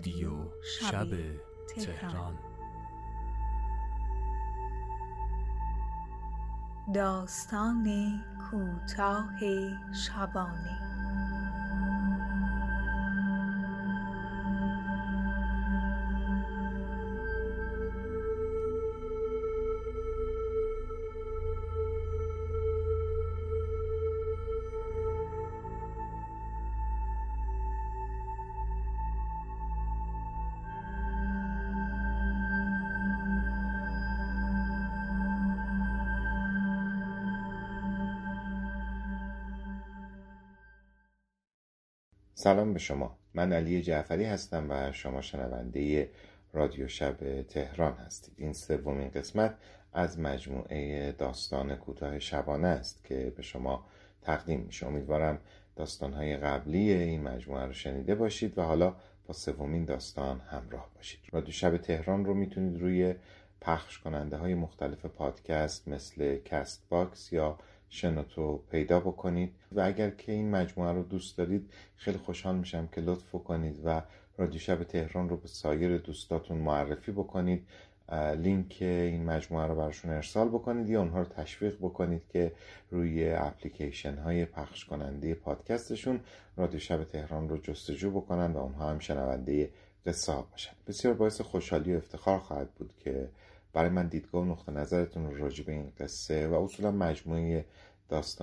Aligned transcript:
رادیو 0.00 0.48
شب 0.80 1.08
تهران. 1.76 2.38
داستان 6.94 7.86
کوتاه 8.50 9.30
شبانه. 10.06 10.99
سلام 42.40 42.72
به 42.72 42.78
شما. 42.78 43.16
من 43.34 43.52
علی 43.52 43.82
جعفری 43.82 44.24
هستم 44.24 44.66
و 44.70 44.92
شما 44.92 45.20
شنونده 45.20 46.10
رادیو 46.52 46.88
شب 46.88 47.42
تهران 47.42 47.92
هستید. 47.92 48.34
این 48.36 48.52
سومین 48.52 49.08
قسمت 49.08 49.54
از 49.92 50.18
مجموعه 50.20 51.12
داستان 51.12 51.76
کوتاه 51.76 52.18
شبانه 52.18 52.68
است 52.68 53.04
که 53.04 53.32
به 53.36 53.42
شما 53.42 53.84
تقدیم 54.22 54.60
میشه. 54.60 54.86
امیدوارم 54.86 55.38
داستانهای 55.76 56.36
قبلی 56.36 56.92
این 56.92 57.22
مجموعه 57.22 57.66
رو 57.66 57.72
شنیده 57.72 58.14
باشید 58.14 58.58
و 58.58 58.62
حالا 58.62 58.96
با 59.26 59.34
سومین 59.34 59.84
داستان 59.84 60.40
همراه 60.40 60.90
باشید. 60.96 61.20
رادیو 61.32 61.52
شب 61.52 61.76
تهران 61.76 62.24
رو 62.24 62.34
می‌تونید 62.34 62.80
روی 62.80 63.14
پخش 63.60 63.98
کننده 63.98 64.36
های 64.36 64.54
مختلف 64.54 65.06
پادکست 65.06 65.88
مثل 65.88 66.38
CastBox 66.44 67.32
یا 67.32 67.58
شنوتو 67.90 68.60
پیدا 68.70 69.00
بکنید. 69.00 69.52
و 69.72 69.80
اگر 69.80 70.10
که 70.10 70.32
این 70.32 70.50
مجموعه 70.50 70.92
رو 70.92 71.02
دوست 71.02 71.38
دارید 71.38 71.70
خیلی 71.96 72.18
خوشحال 72.18 72.56
میشم 72.56 72.86
که 72.86 73.00
لطف 73.00 73.32
کنید 73.32 73.80
و 73.84 74.02
رادیو 74.38 74.60
شب 74.60 74.84
تهران 74.84 75.28
رو 75.28 75.36
به 75.36 75.48
سایر 75.48 75.98
دوستاتون 75.98 76.56
معرفی 76.56 77.12
بکنید. 77.12 77.66
لینک 78.36 78.76
این 78.80 79.24
مجموعه 79.24 79.66
رو 79.66 79.74
براشون 79.74 80.10
ارسال 80.10 80.48
بکنید 80.48 80.88
یا 80.88 81.00
اونها 81.00 81.18
رو 81.18 81.24
تشویق 81.24 81.76
بکنید 81.76 82.22
که 82.28 82.52
روی 82.90 83.30
اپلیکیشن 83.30 84.18
های 84.18 84.44
پخش 84.44 84.84
کننده 84.84 85.34
پادکستشون 85.34 86.20
رادیو 86.56 86.80
شب 86.80 87.04
تهران 87.04 87.48
رو 87.48 87.56
جستجو 87.56 88.10
بکنن 88.10 88.52
و 88.52 88.58
اونها 88.58 88.90
هم 88.90 88.98
شنونده 88.98 89.70
قصه 90.06 90.32
باشن. 90.50 90.72
بسیار 90.86 91.14
باعث 91.14 91.40
خوشحالی 91.40 91.94
و 91.94 91.96
افتخار 91.96 92.38
خواهد 92.38 92.70
بود 92.70 92.92
که 92.98 93.28
برای 93.72 93.90
من 93.90 94.08
دیدگاه 94.08 94.42
و 94.42 94.44
نقطه 94.44 94.72
نظرتون 94.72 95.26
رو 95.26 95.36
راجع 95.36 95.64
به 95.64 95.72
این 95.72 95.92
قصه 95.98 96.48
و 96.48 96.54
اصولا 96.54 96.90
مجموعه 96.90 97.64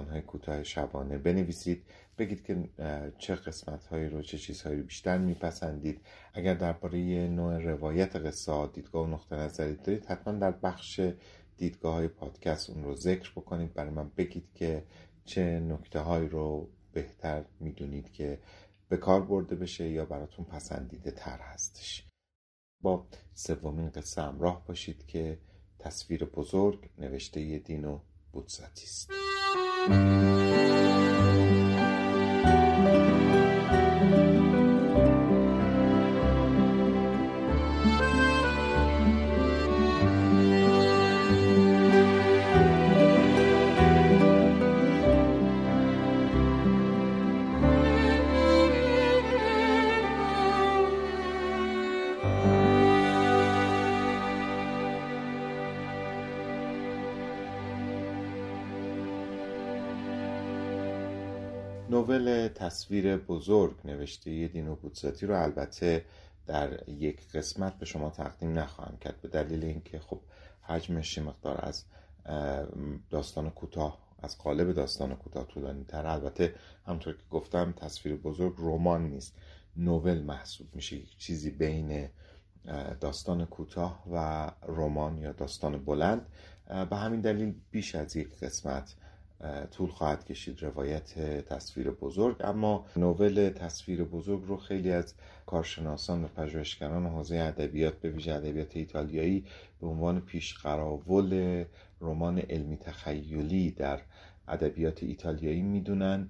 های 0.09 0.21
کوتاه 0.21 0.63
شبانه 0.63 1.17
بنویسید. 1.17 1.83
بگید 2.17 2.43
که 2.43 2.69
چه 3.17 3.35
قسمت 3.35 3.85
هایی 3.85 4.09
رو 4.09 4.21
چه 4.21 4.37
چیزهایی 4.37 4.79
رو 4.79 4.85
بیشتر 4.85 5.17
میپسندید. 5.17 6.01
اگر 6.33 6.53
درباره 6.53 7.27
نوع 7.27 7.57
روایت 7.57 8.15
قصه 8.15 8.67
دیدگاه 8.67 9.05
و 9.05 9.13
نقطه 9.13 9.35
نظری 9.35 9.75
دارید 9.75 10.05
حتما 10.05 10.33
در 10.33 10.51
بخش 10.51 11.01
دیدگاه 11.57 11.93
های 11.93 12.07
پادکست 12.07 12.69
اون 12.69 12.83
رو 12.83 12.95
ذکر 12.95 13.31
بکنید. 13.31 13.73
برای 13.73 13.91
من 13.91 14.11
بگید 14.17 14.47
که 14.55 14.83
چه 15.25 15.59
نکته 15.59 15.99
هایی 15.99 16.27
رو 16.27 16.69
بهتر 16.93 17.45
می‌دونید 17.59 18.11
که 18.11 18.39
به 18.89 18.97
کار 18.97 19.21
برده 19.21 19.55
بشه 19.55 19.89
یا 19.89 20.05
براتون 20.05 20.45
پسندیده 20.45 21.11
تر 21.11 21.39
هستش. 21.39 22.06
با 22.81 23.05
سومین 23.33 23.89
قصه 23.89 24.21
همراه 24.21 24.65
باشید 24.65 25.05
که 25.07 25.37
تصویر 25.79 26.25
بزرگ 26.25 26.89
نوشته 26.97 27.59
دینو 27.59 27.99
بودزاتی 28.31 28.83
است 28.85 29.11
نوول 62.07 62.47
تصویر 62.47 63.17
بزرگ 63.17 63.75
نوشته 63.85 64.47
دینو 64.47 64.75
بودزاتی 64.75 65.25
رو 65.25 65.43
البته 65.43 66.05
در 66.45 66.89
یک 66.89 67.31
قسمت 67.31 67.77
به 67.77 67.85
شما 67.85 68.09
تقدیم 68.09 68.59
نخواهم 68.59 68.97
کرد 68.97 69.21
به 69.21 69.27
دلیل 69.27 69.63
اینکه 69.63 69.99
خب 69.99 70.19
حجمش 70.61 71.17
مقدار 71.17 71.65
از 71.65 71.83
داستان 73.09 73.49
کوتاه 73.49 73.97
از 74.19 74.37
قالب 74.37 74.73
داستان 74.73 75.15
کوتاه 75.15 75.47
طولانی 75.47 75.83
تر. 75.83 76.05
البته 76.05 76.55
همطور 76.85 77.13
که 77.13 77.23
گفتم 77.31 77.71
تصویر 77.71 78.15
بزرگ 78.15 78.53
رمان 78.57 79.09
نیست 79.09 79.35
نوول 79.77 80.21
محسوب 80.21 80.67
میشه 80.73 80.97
چیزی 81.17 81.51
بین 81.51 82.09
داستان 82.99 83.45
کوتاه 83.45 84.03
و 84.11 84.51
رمان 84.67 85.17
یا 85.17 85.31
داستان 85.31 85.85
بلند. 85.85 86.25
به 86.89 86.95
همین 86.95 87.21
دلیل 87.21 87.55
بیش 87.71 87.95
از 87.95 88.15
یک 88.15 88.39
قسمت 88.39 88.95
طول 89.71 89.89
خواهد 89.89 90.25
کشید 90.25 90.63
روایت 90.63 91.19
تصویر 91.45 91.91
بزرگ. 91.91 92.35
اما 92.39 92.85
نوول 92.95 93.49
تصویر 93.49 94.03
بزرگ 94.03 94.43
رو 94.47 94.57
خیلی 94.57 94.91
از 94.91 95.13
کارشناسان 95.45 96.23
و 96.23 96.27
پژوهشگران 96.27 97.05
حوزه 97.05 97.35
ادبیات 97.35 97.93
به 97.93 98.09
ویژه 98.09 98.33
ادبیات 98.33 98.77
ایتالیایی 98.77 99.45
به 99.81 99.87
عنوان 99.87 100.21
پیشقراول 100.21 101.63
رمان 102.01 102.39
علمی 102.39 102.77
تخیلی 102.77 103.71
در 103.71 104.01
ادبیات 104.47 105.03
ایتالیایی 105.03 105.61
می‌دونن. 105.61 106.29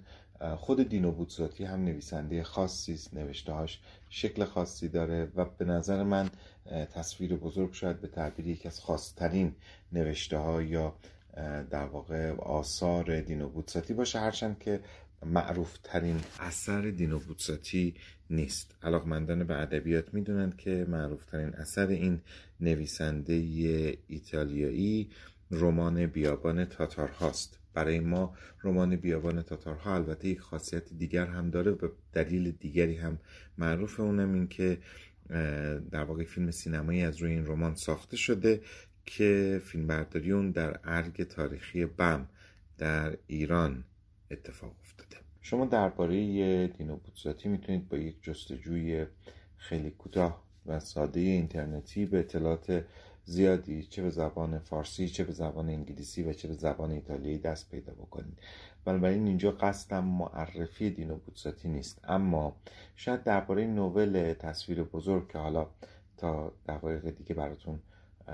خود 0.57 0.89
دینو 0.89 1.12
بوتزاتی 1.12 1.63
هم 1.63 1.84
نویسنده 1.84 2.44
خاصی 2.44 2.94
است 2.94 3.13
نوشتهاش 3.13 3.79
شکل 4.09 4.44
خاصی 4.44 4.89
داره 4.89 5.31
و 5.35 5.45
به 5.45 5.66
نظر 5.66 6.03
من 6.03 6.29
تصویر 6.94 7.35
بزرگ 7.35 7.74
شاید 7.74 8.01
به 8.01 8.07
تعبیر 8.07 8.47
یکی 8.47 8.68
از 8.68 8.79
خاصترین 8.79 9.56
نوشته 9.91 10.38
ها 10.38 10.62
یا 10.62 10.94
در 11.69 11.85
واقع 11.85 12.31
آثار 12.31 13.21
دینو 13.21 13.49
بودساتی 13.49 13.93
باشه 13.93 14.19
هرچند 14.19 14.59
که 14.59 14.79
معروف 15.25 15.77
ترین 15.83 16.19
اثر 16.39 16.81
دینو 16.81 17.19
بودساتی 17.19 17.95
نیست. 18.29 18.75
علاقمندان 18.83 19.43
به 19.43 19.61
ادبیات 19.61 20.13
می‌دونند 20.13 20.57
که 20.57 20.85
معروف 20.89 21.25
ترین 21.25 21.53
اثر 21.53 21.87
این 21.87 22.21
نویسنده 22.59 23.33
ایتالیایی 24.07 25.09
رمان 25.51 26.05
بیابان 26.05 26.65
تاتار 26.65 27.09
هاست 27.09 27.59
برای 27.73 27.99
ما 27.99 28.33
رمان 28.63 28.95
بیابان 28.95 29.41
تاتارها 29.41 29.95
البته 29.95 30.27
یک 30.27 30.39
خاصیت 30.39 30.93
دیگر 30.93 31.25
هم 31.25 31.49
داره 31.49 31.71
و 31.71 31.87
دلیل 32.13 32.51
دیگری 32.51 32.95
هم 32.95 33.19
معروف 33.57 33.99
اونم 33.99 34.33
این 34.33 34.47
که 34.47 34.77
در 35.91 36.03
واقع 36.03 36.23
فیلم 36.23 36.51
سینمایی 36.51 37.01
از 37.01 37.17
روی 37.17 37.31
این 37.31 37.45
رمان 37.45 37.75
ساخته 37.75 38.17
شده. 38.17 38.61
که 39.07 39.62
فیلمبرداری 39.66 40.31
اون 40.31 40.51
در 40.51 40.79
ارگ 40.84 41.23
تاریخی 41.23 41.85
بم 41.85 42.28
در 42.78 43.18
ایران 43.28 43.83
اتفاق 44.31 44.75
افتاده. 44.81 45.18
شما 45.42 45.65
درباره 45.65 46.68
دینو 46.68 46.95
بودزاتی 46.95 47.50
می‌تونید 47.50 47.89
با 47.89 47.98
یک 47.98 48.24
جستجوی 48.24 49.06
خیلی 49.57 49.92
کوتاه 49.92 50.44
و 50.65 50.80
ساده 50.80 51.19
اینترنتی 51.19 52.06
به 52.06 52.19
اطلاعات 52.19 52.86
زیادی 53.25 53.83
چه 53.83 54.01
به 54.01 54.09
زبان 54.09 54.59
فارسی 54.59 55.10
چه 55.10 55.24
به 55.24 55.31
زبان 55.31 55.69
انگلیسی 55.69 56.24
و 56.24 56.33
چه 56.33 56.48
به 56.48 56.53
زبان 56.53 56.92
ایتالیایی 56.92 57.38
دست 57.38 57.71
پیدا 57.71 57.94
بکنید. 57.94 58.39
بنابراین 58.86 59.27
اینجا 59.27 59.51
قصدم 59.51 60.03
معرفی 60.03 60.89
دینو 60.89 61.15
بودزاتی 61.15 61.69
نیست. 61.69 62.00
اما 62.03 62.56
شاید 62.95 63.24
درباره 63.24 63.65
نوول 63.65 64.33
تصویر 64.33 64.83
بزرگ 64.83 65.31
که 65.31 65.38
حالا 65.38 65.68
تا 66.18 66.53
دقایق 66.68 67.10
دیگه 67.10 67.36
براتون 67.36 67.80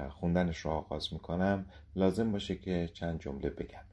خوندنش 0.10 0.58
رو 0.58 0.72
آغاز 0.72 1.14
می‌کنم. 1.14 1.66
لازم 1.96 2.32
باشه 2.32 2.56
که 2.56 2.90
چند 2.94 3.20
جمله 3.20 3.50
بگم. 3.50 3.84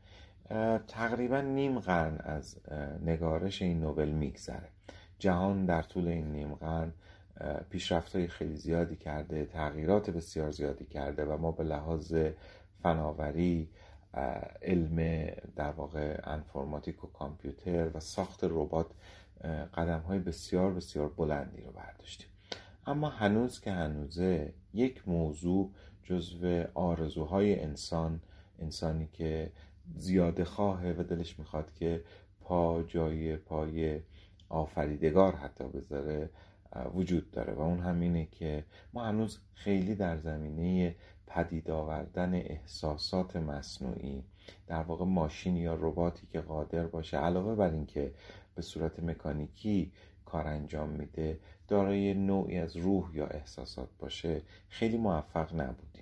تقریبا 0.89 1.41
نیم 1.41 1.79
قرن 1.79 2.17
از 2.19 2.57
نگارش 3.05 3.63
این 3.63 3.81
نوول 3.81 4.09
میگذره. 4.09 4.69
جهان 5.19 5.67
در 5.67 5.83
طول 5.83 6.09
این 6.09 6.33
نیم 6.33 6.55
قرن 6.55 6.93
پیشرفت 7.71 8.17
های 8.17 8.29
خیلی 8.29 8.57
زیادی 8.57 8.97
کرده 8.97 9.47
تغییرات 9.47 10.11
بسیار 10.11 10.51
زیادی 10.51 10.85
کرده 10.85 11.25
و 11.25 11.37
ما 11.37 11.53
به 11.53 11.65
لحاظ 11.65 12.15
فناوری 12.83 13.69
علم 14.63 15.27
در 15.57 15.71
واقع 15.71 16.21
انفرماتیک 16.25 17.05
و 17.05 17.07
کامپیوتر 17.07 17.91
و 17.95 18.01
ساخت 18.01 18.45
ربات 18.45 18.87
قدم 19.75 20.01
های 20.01 20.19
بسیار 20.19 20.75
بسیار 20.75 21.09
بلندی 21.09 21.63
رو 21.63 21.73
برداشتیم. 21.73 22.29
اما 22.87 23.09
هنوز 23.09 23.61
که 23.61 23.73
هنوزه 23.73 24.53
یک 24.75 25.09
موضوع 25.09 25.71
جزو 26.11 26.65
آرزوهای 26.75 27.61
انسان 27.61 28.21
انسانی 28.59 29.09
که 29.13 29.53
زیاده 29.97 30.45
خواهه 30.45 30.95
و 30.99 31.03
دلش 31.03 31.39
می‌خواد 31.39 31.75
که 31.75 32.05
پا 32.41 32.83
جای 32.83 33.37
پای 33.37 34.01
آفریدگار 34.49 35.35
حتی 35.35 35.65
بذاره 35.65 36.31
وجود 36.95 37.31
داره. 37.31 37.53
و 37.53 37.61
اون 37.61 37.81
هم 37.81 38.01
اینه 38.01 38.27
که 38.27 38.65
ما 38.93 39.05
هنوز 39.05 39.39
خیلی 39.55 39.95
در 39.95 40.17
زمینه 40.17 40.95
پدید 41.27 41.71
آوردن 41.71 42.35
احساسات 42.35 43.37
مصنوعی 43.37 44.25
در 44.67 44.83
واقع 44.83 45.05
ماشین 45.05 45.57
یا 45.57 45.75
رباتی 45.75 46.27
که 46.33 46.41
قادر 46.41 46.87
باشه 46.87 47.17
علاوه 47.17 47.55
بر 47.55 47.71
اینکه 47.71 48.15
به 48.55 48.63
صورت 48.63 49.01
مکانیکی 49.01 49.93
کار 50.25 50.47
انجام 50.47 50.89
میده 50.89 51.39
دارای 51.69 52.15
نوعی 52.15 52.59
از 52.59 52.77
روح 52.77 53.11
یا 53.15 53.27
احساسات 53.27 53.89
باشه 53.99 54.43
خیلی 54.69 54.97
موفق 54.97 55.55
نبودیم. 55.61 56.00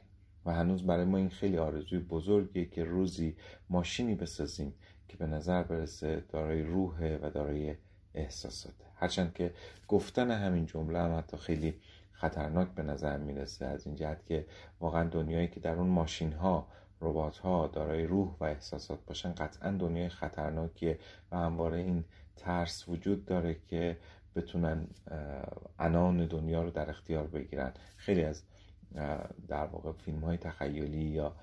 و 0.49 0.51
هنوز 0.51 0.87
برای 0.87 1.05
ما 1.05 1.17
این 1.17 1.29
خیلی 1.29 1.59
آرزوی 1.59 1.99
بزرگیه 1.99 2.65
که 2.65 2.85
روزی 2.85 3.37
ماشینی 3.71 4.15
بسازیم 4.15 4.75
که 5.09 5.17
به 5.17 5.27
نظر 5.27 5.63
برسه 5.63 6.25
دارای 6.29 6.63
روحه 6.63 7.19
و 7.23 7.31
دارای 7.31 7.75
احساساته. 8.15 8.85
هرچند 8.97 9.35
که 9.35 9.55
گفتن 9.89 10.31
همین 10.31 10.67
جمله 10.67 10.99
هم 10.99 11.19
حتی 11.19 11.37
خیلی 11.37 11.75
خطرناک 12.13 12.69
به 12.69 12.83
نظر 12.83 13.17
می‌رسه 13.17 13.67
از 13.67 13.87
این 13.87 13.97
جهت 13.97 14.27
که 14.27 14.47
واقعا 14.81 15.09
دنیایی 15.09 15.49
که 15.49 15.61
در 15.61 15.75
اون 15.75 15.87
ماشین 15.87 16.33
ها 16.33 16.69
ربات 17.01 17.39
ها 17.39 17.67
دارای 17.67 18.07
روح 18.07 18.37
و 18.41 18.45
احساسات 18.45 18.99
باشن 19.07 19.33
قطعا 19.33 19.71
دنیای 19.71 20.09
خطرناکیه 20.09 20.99
و 21.33 21.37
همواره 21.37 21.79
این 21.79 22.05
ترس 22.37 22.89
وجود 22.89 23.25
داره 23.25 23.57
که 23.67 23.97
بتونن 24.37 24.87
انان 25.79 26.27
دنیا 26.27 26.63
رو 26.63 26.71
در 26.71 26.91
اختیار 26.91 27.27
بگیرن. 27.27 27.73
خیلی 27.97 28.25
از 28.25 28.43
در 29.49 29.67
واقع 29.67 29.93
فیلم 29.93 30.21
های 30.21 30.37
تخیلی 30.37 31.05
یا 31.05 31.37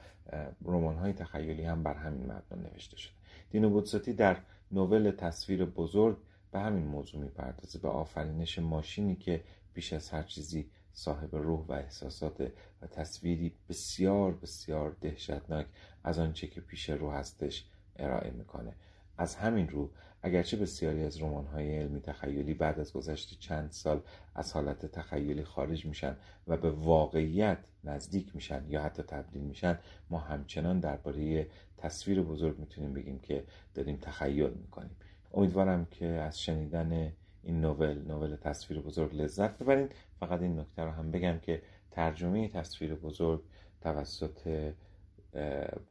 رمان 0.65 0.95
های 0.95 1.13
تخیلی 1.13 1.63
هم 1.63 1.83
بر 1.83 1.94
همین 1.94 2.24
مبنا 2.24 2.69
نوشته 2.69 2.97
شده. 2.97 3.13
دینو 3.50 3.69
بودساتی 3.69 4.13
در 4.13 4.38
نوول 4.71 5.12
تصویر 5.12 5.65
بزرگ 5.65 6.18
به 6.51 6.59
همین 6.59 6.86
موضوع 6.86 7.21
می‌پردازه 7.21 7.80
به 7.80 7.88
آفرینش 7.88 8.59
ماشینی 8.59 9.15
که 9.15 9.44
بیش 9.74 9.94
از 9.94 10.09
هر 10.09 10.24
چیزی 10.24 10.69
صاحب 10.94 11.36
روح 11.36 11.65
و 11.68 11.71
احساسات 11.71 12.42
و 12.81 12.88
تصویری 12.88 13.53
بسیار 13.69 14.31
بسیار 14.31 14.95
دهشتناک 15.01 15.68
از 16.03 16.19
آنچه 16.19 16.47
که 16.47 16.62
پیش 16.62 16.89
رو 16.89 17.12
هستش 17.12 17.65
ارائه 17.95 18.31
می‌کنه. 18.31 18.74
از 19.18 19.36
همین 19.36 19.70
رو 19.70 19.92
اگرچه 20.22 20.58
بسیاری 20.58 21.04
از 21.04 21.22
رمان‌های 21.22 21.78
علمی 21.78 22.02
تخیلی 22.02 22.54
بعد 22.54 22.80
از 22.80 22.94
گذشت 22.94 23.40
چند 23.40 23.72
سال 23.72 24.02
از 24.36 24.54
حالت 24.54 24.86
تخیلی 24.86 25.44
خارج 25.44 25.86
میشن 25.86 26.18
و 26.48 26.58
به 26.58 26.72
واقعیت 26.72 27.58
نزدیک 27.84 28.36
میشن 28.36 28.66
یا 28.70 28.82
حتی 28.82 29.04
تبدیل 29.04 29.42
میشن 29.42 29.80
ما 30.10 30.20
همچنان 30.20 30.80
درباره 30.80 31.48
تصویر 31.78 32.22
بزرگ 32.22 32.60
می‌تونیم 32.60 32.94
بگیم 32.94 33.20
که 33.20 33.44
داریم 33.74 33.98
تخیل 34.02 34.50
می‌کنیم. 34.50 34.96
امیدوارم 35.34 35.86
که 35.86 36.06
از 36.06 36.42
شنیدن 36.42 37.14
این 37.44 37.62
نوول 37.62 38.02
نوول 38.08 38.36
تصویر 38.36 38.82
بزرگ 38.82 39.16
لذت 39.16 39.64
ببرین. 39.64 39.90
فقط 40.20 40.42
این 40.42 40.60
نکته 40.60 40.82
رو 40.82 40.92
هم 40.92 41.12
بگم 41.12 41.40
که 41.40 41.62
ترجمه 41.92 42.48
تصویر 42.48 42.96
بزرگ 42.96 43.42
توسط 43.82 44.72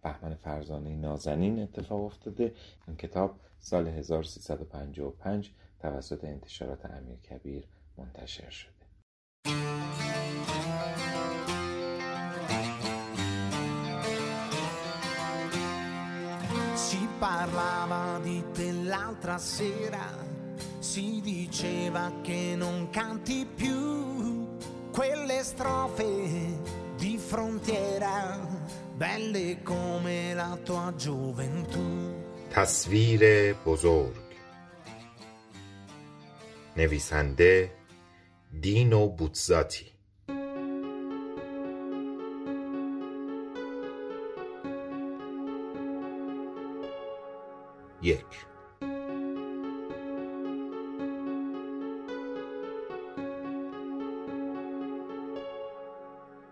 بهمن 0.03 0.35
فرزانه 0.35 0.97
نازنین 0.97 1.59
اتفاق 1.63 2.05
افتاده 2.05 2.55
این 2.89 2.97
کتاب 2.97 3.41
سال 3.59 3.89
1355 3.89 5.53
توسط 5.79 6.25
انتشارات 6.25 6.87
امیر 6.87 7.17
کبیر 7.17 7.65
منتشر 7.99 8.51
شده 8.51 8.75
Si 16.77 17.09
parlava 17.19 18.21
di 18.23 18.43
te 18.53 18.73
l'altra 18.73 19.39
sera, 19.39 20.07
si 20.79 21.21
diceva 21.23 22.13
che 22.23 22.55
non 22.57 22.91
canti 22.91 23.47
più 23.47 24.47
quelle 24.93 25.43
strofe 25.43 26.59
di 26.97 27.17
frontiera, 27.19 28.39
belle 29.05 29.63
come 29.63 30.33
la 30.33 30.59
tua 30.65 30.95
gioventù. 30.97 31.83
تصویر 32.51 33.53
بزرگ 33.53 34.17
نویسنده 36.77 37.71
دینو 38.61 39.09
بوتزاتی 39.09 39.87
یک 48.03 48.25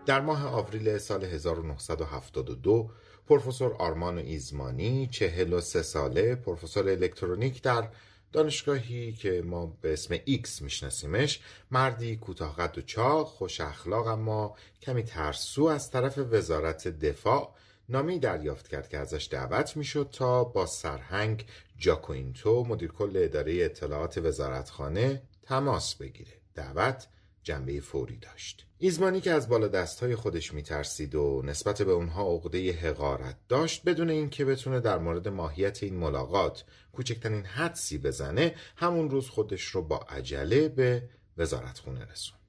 در 0.05 0.21
ماه 0.21 0.47
آوریل 0.47 0.97
سال 0.97 1.23
1972 1.23 2.89
پروفسور 3.27 3.73
آرمان 3.73 4.17
ایزمانی 4.17 5.07
چهل 5.07 5.53
و 5.53 5.61
سه 5.61 5.81
ساله 5.81 6.35
پروفسور 6.35 6.89
الکترونیک 6.89 7.61
در 7.61 7.89
دانشگاهی 8.31 9.13
که 9.13 9.41
ما 9.45 9.77
به 9.81 9.93
اسم 9.93 10.15
X 10.25 10.61
میشناسیمش 10.61 11.39
مردی 11.71 12.15
کوتاه 12.15 12.55
قد 12.55 12.77
و 12.77 12.81
چاق 12.81 13.27
خوش 13.27 13.61
اخلاق 13.61 14.07
اما 14.07 14.55
کمی 14.81 15.03
ترسو 15.03 15.63
از 15.63 15.91
طرف 15.91 16.17
وزارت 16.17 16.87
دفاع 16.87 17.55
نامه‌ای 17.89 18.19
دریافت 18.19 18.67
کرد 18.67 18.89
که 18.89 18.97
ازش 18.97 19.27
دعوت 19.31 19.77
می‌شد 19.77 20.09
تا 20.11 20.43
با 20.43 20.65
سرهنگ 20.65 21.45
جاکوینتو 21.77 22.63
مدیر 22.63 22.91
کل 22.91 23.11
اداره 23.15 23.53
اطلاعات 23.63 24.17
وزارتخانه 24.17 25.21
تماس 25.43 25.95
بگیره. 25.95 26.33
دعوت 26.55 27.07
جنبه 27.43 27.79
فوری 27.79 28.17
داشت. 28.17 28.65
ایزمانی 28.77 29.21
که 29.21 29.31
از 29.31 29.49
بالا 29.49 29.67
دستهای 29.67 30.15
خودش 30.15 30.53
میترسید 30.53 31.15
و 31.15 31.41
نسبت 31.45 31.81
به 31.81 31.91
اونها 31.91 32.33
عقده 32.33 32.71
حقارت 32.71 33.37
داشت 33.49 33.83
بدون 33.83 34.09
اینکه 34.09 34.45
بتونه 34.45 34.79
در 34.79 34.97
مورد 34.97 35.27
ماهیت 35.27 35.83
این 35.83 35.95
ملاقات 35.95 36.63
کوچکترین 36.91 37.45
حدسی 37.45 37.97
بزنه 37.97 38.55
همون 38.75 39.09
روز 39.09 39.29
خودش 39.29 39.63
رو 39.63 39.81
با 39.81 39.97
عجله 39.97 40.69
به 40.69 41.09
وزارتخونه 41.37 42.05
رسوند. 42.05 42.39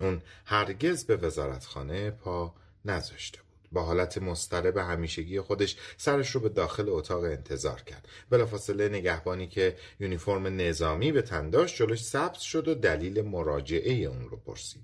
اون 0.00 0.22
هرگز 0.44 1.04
به 1.04 1.16
وزارتخانه 1.16 2.10
پا 2.10 2.54
نذاشته 2.84 3.38
بود. 3.38 3.51
با 3.72 3.82
حالت 3.82 4.18
مضطرب 4.18 4.76
همیشگی 4.76 5.40
خودش 5.40 5.76
سرش 5.96 6.30
رو 6.30 6.40
به 6.40 6.48
داخل 6.48 6.88
اتاق 6.88 7.24
انتظار 7.24 7.80
کرد. 7.80 8.08
بلافاصله 8.30 8.88
نگهبانی 8.88 9.48
که 9.48 9.76
یونیفرم 10.00 10.46
نظامی 10.46 11.12
به 11.12 11.22
تن 11.22 11.50
داشت 11.50 11.76
جلوش 11.76 12.04
سبز 12.04 12.40
شد 12.40 12.68
و 12.68 12.74
دلیل 12.74 13.22
مراجعه 13.22 13.92
اون 13.92 14.28
رو 14.28 14.36
پرسید. 14.36 14.82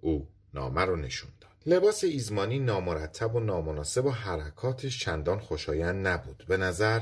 او 0.00 0.28
نامه 0.54 0.80
رو 0.80 0.96
نشون 0.96 1.30
داد. 1.40 1.50
لباس 1.76 2.04
ایزمانی 2.04 2.58
نامرتب 2.58 3.34
و 3.34 3.40
نامناسب 3.40 4.06
و 4.06 4.10
حرکاتش 4.10 5.00
چندان 5.00 5.38
خوشایند 5.38 6.06
نبود. 6.06 6.44
به 6.48 6.56
نظر 6.56 7.00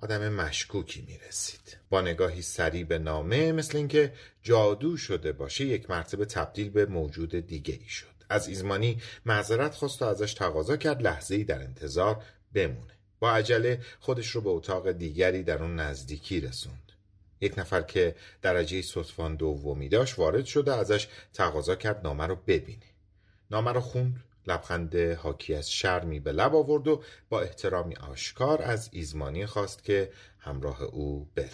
آدم 0.00 0.28
مشکوکی 0.28 1.04
می 1.08 1.18
رسید 1.28 1.76
با 1.90 2.00
نگاهی 2.00 2.42
سریع 2.42 2.84
به 2.84 2.98
نامه 2.98 3.52
مثل 3.52 3.78
اینکه 3.78 4.12
جادو 4.42 4.96
شده 4.96 5.32
باشه 5.32 5.64
یک 5.64 5.90
مرتبه 5.90 6.24
تبدیل 6.24 6.70
به 6.70 6.86
موجود 6.86 7.34
دیگه 7.34 7.74
ای 7.74 7.88
شد. 7.88 8.17
از 8.28 8.48
ایزمانی 8.48 9.02
معذرت 9.26 9.74
خواست 9.74 10.02
و 10.02 10.04
ازش 10.04 10.34
تقاضا 10.34 10.76
کرد 10.76 11.02
لحظه 11.02 11.34
ای 11.34 11.44
در 11.44 11.62
انتظار 11.62 12.22
بمونه. 12.54 12.92
با 13.20 13.32
عجله 13.32 13.80
خودش 14.00 14.30
رو 14.30 14.40
به 14.40 14.50
اتاق 14.50 14.92
دیگری 14.92 15.42
در 15.42 15.62
اون 15.62 15.76
نزدیکی 15.76 16.40
رسوند. 16.40 16.92
یک 17.40 17.58
نفر 17.58 17.82
که 17.82 18.14
درجه 18.42 18.82
صدفان 18.82 19.36
دومی 19.36 19.88
داشت 19.88 20.18
وارد 20.18 20.44
شده 20.44 20.74
ازش 20.74 21.08
تقاضا 21.32 21.76
کرد 21.76 22.00
نامه 22.04 22.26
رو 22.26 22.36
ببینه. 22.46 22.86
نامه 23.50 23.72
رو 23.72 23.80
خوند 23.80 24.24
لبخند 24.46 24.96
حاکی 24.96 25.54
از 25.54 25.72
شرمی 25.72 26.20
به 26.20 26.32
لب 26.32 26.54
آورد 26.54 26.88
و 26.88 27.02
با 27.28 27.40
احترامی 27.40 27.96
آشکار 27.96 28.62
از 28.62 28.88
ایزمانی 28.92 29.46
خواست 29.46 29.84
که 29.84 30.12
همراه 30.38 30.82
او 30.82 31.28
بره. 31.34 31.50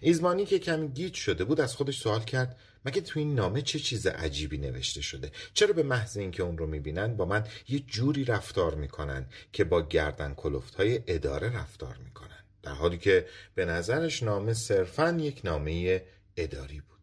ایزمانی 0.00 0.46
که 0.46 0.58
کمی 0.58 0.88
گیج 0.88 1.14
شده 1.14 1.44
بود 1.44 1.60
از 1.60 1.76
خودش 1.76 2.00
سوال 2.00 2.20
کرد 2.20 2.56
مگه 2.84 3.00
تو 3.00 3.18
این 3.18 3.34
نامه 3.34 3.62
چه 3.62 3.78
چیز 3.78 4.06
عجیبی 4.06 4.58
نوشته 4.58 5.00
شده؟ 5.00 5.30
چرا 5.54 5.72
به 5.72 5.82
محض 5.82 6.16
اینکه 6.16 6.42
اون 6.42 6.58
رو 6.58 6.66
می‌بینن 6.66 7.16
با 7.16 7.24
من 7.24 7.46
یه 7.68 7.78
جوری 7.78 8.24
رفتار 8.24 8.74
می‌کنن 8.74 9.26
که 9.52 9.64
با 9.64 9.82
گردن 9.82 10.34
کلفت 10.34 10.74
های 10.74 11.00
اداره 11.06 11.56
رفتار 11.56 11.96
می‌کنن؟ 12.04 12.44
در 12.62 12.72
حالی 12.72 12.98
که 12.98 13.26
به 13.54 13.64
نظرش 13.64 14.22
نامه 14.22 14.54
صرفا 14.54 15.18
یک 15.20 15.40
نامه 15.44 16.02
اداری 16.36 16.80
بود. 16.80 16.98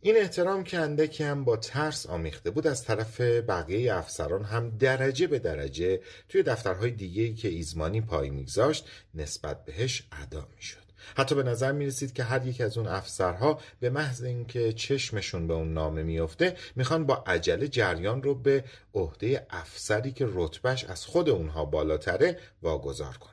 این 0.00 0.16
احترام 0.16 0.64
که 0.64 0.78
اندکی 0.78 1.24
هم 1.24 1.44
با 1.44 1.56
ترس 1.56 2.06
آمیخته 2.06 2.50
بود 2.50 2.66
از 2.66 2.84
طرف 2.84 3.20
بقیه 3.20 3.94
افسران 3.94 4.44
هم 4.44 4.70
درجه 4.70 5.26
به 5.26 5.38
درجه 5.38 6.00
توی 6.28 6.42
دفترهای 6.42 6.90
دیگهی 6.90 7.34
که 7.34 7.48
ایزمانی 7.48 8.00
پای 8.00 8.30
میگذاشت 8.30 8.86
نسبت 9.14 9.64
بهش 9.64 10.02
ادا 10.12 10.48
می‌شد. 10.56 10.87
حتی 11.16 11.34
به 11.34 11.42
نظر 11.42 11.72
می 11.72 11.86
رسید 11.86 12.12
که 12.12 12.24
هر 12.24 12.46
یک 12.46 12.60
از 12.60 12.78
اون 12.78 12.86
افسرها 12.86 13.60
به 13.80 13.90
محض 13.90 14.22
اینکه 14.22 14.72
چشمشون 14.72 15.46
به 15.46 15.54
اون 15.54 15.74
نامه 15.74 16.02
میافته 16.02 16.56
می‌خوان 16.76 17.06
با 17.06 17.24
عجله 17.26 17.68
جریان 17.68 18.22
رو 18.22 18.34
به 18.34 18.64
عهده 18.94 19.46
افسری 19.50 20.12
که 20.12 20.28
رتبهش 20.32 20.84
از 20.84 21.06
خود 21.06 21.28
اونها 21.28 21.64
بالاتره 21.64 22.38
واگذار 22.62 23.16
کنن. 23.16 23.32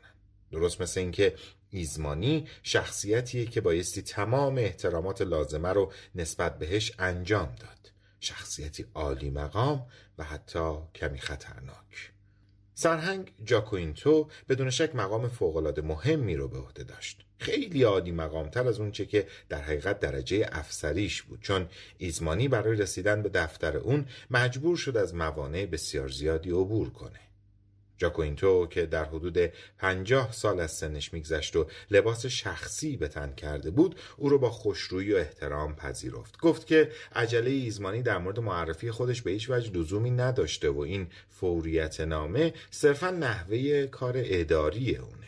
درست 0.52 0.82
مثل 0.82 1.00
اینکه 1.00 1.36
ایزمانی 1.70 2.48
شخصیتیه 2.64 3.46
که 3.46 3.62
بایستی 3.62 4.02
تمام 4.02 4.58
احترامات 4.58 5.22
لازمه 5.22 5.70
رو 5.70 5.92
نسبت 6.16 6.60
بهش 6.60 6.92
انجام 7.00 7.56
داد. 7.60 7.92
شخصیتی 8.20 8.86
عالی 8.94 9.30
مقام 9.30 9.88
و 10.18 10.24
حتی 10.24 10.78
کمی 10.96 11.20
خطرناک. 11.20 12.12
سرهنگ 12.74 13.34
جاکوینتو 13.44 14.30
بدون 14.50 14.70
شک 14.70 14.96
مقام 14.96 15.28
فوقالعاده 15.28 15.82
مهمی 15.82 16.36
رو 16.36 16.48
به 16.48 16.58
عهده 16.58 16.84
داشت. 16.84 17.25
خیلی 17.38 17.84
عالی 17.84 18.12
مقامتر 18.12 18.68
از 18.68 18.80
اونچه 18.80 19.06
که 19.06 19.28
در 19.50 19.62
حقیقت 19.62 20.00
درجه 20.00 20.50
افسریش 20.52 21.22
بود. 21.22 21.42
چون 21.42 21.68
ایزمانی 21.98 22.48
برای 22.48 22.78
رسیدن 22.78 23.22
به 23.22 23.30
دفتر 23.30 23.78
اون 23.78 24.06
مجبور 24.32 24.78
شد 24.78 24.98
از 24.98 25.16
موانع 25.16 25.66
بسیار 25.66 26.10
زیادی 26.10 26.50
عبور 26.50 26.90
کنه. 26.90 27.20
جاکوینتو 27.98 28.68
که 28.68 28.86
در 28.86 29.06
حدود 29.06 29.38
پنجاه 29.78 30.32
سال 30.32 30.60
از 30.60 30.72
سنش 30.72 31.14
میگذشت 31.14 31.56
و 31.56 31.68
لباس 31.92 32.26
شخصی 32.26 32.98
به 32.98 33.08
تن 33.08 33.34
کرده 33.34 33.72
بود 33.72 34.00
او 34.18 34.30
رو 34.30 34.38
با 34.40 34.50
خوشرویی 34.50 35.14
و 35.14 35.18
احترام 35.18 35.76
پذیرفت. 35.76 36.40
گفت 36.40 36.68
که 36.68 36.92
عجله 37.16 37.52
ایزمانی 37.52 38.02
در 38.02 38.18
مورد 38.18 38.40
معرفی 38.40 38.92
خودش 38.92 39.22
به 39.22 39.32
هیچ 39.32 39.50
وجه 39.50 39.72
لزومی 39.72 40.12
نداشته 40.12 40.70
و 40.70 40.80
این 40.80 41.08
فوریت 41.30 42.02
نامه 42.02 42.54
صرفا 42.72 43.10
نحوه 43.10 43.88
کار 43.88 44.14
اداری 44.18 44.96
اونه. 44.96 45.25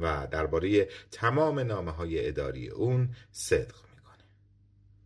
و 0.00 0.26
درباره 0.30 0.88
تمام 1.10 1.58
نامه 1.58 1.90
های 1.90 2.28
اداری 2.28 2.68
اون 2.68 3.14
صدق 3.32 3.74
می‌کنه. 3.94 4.24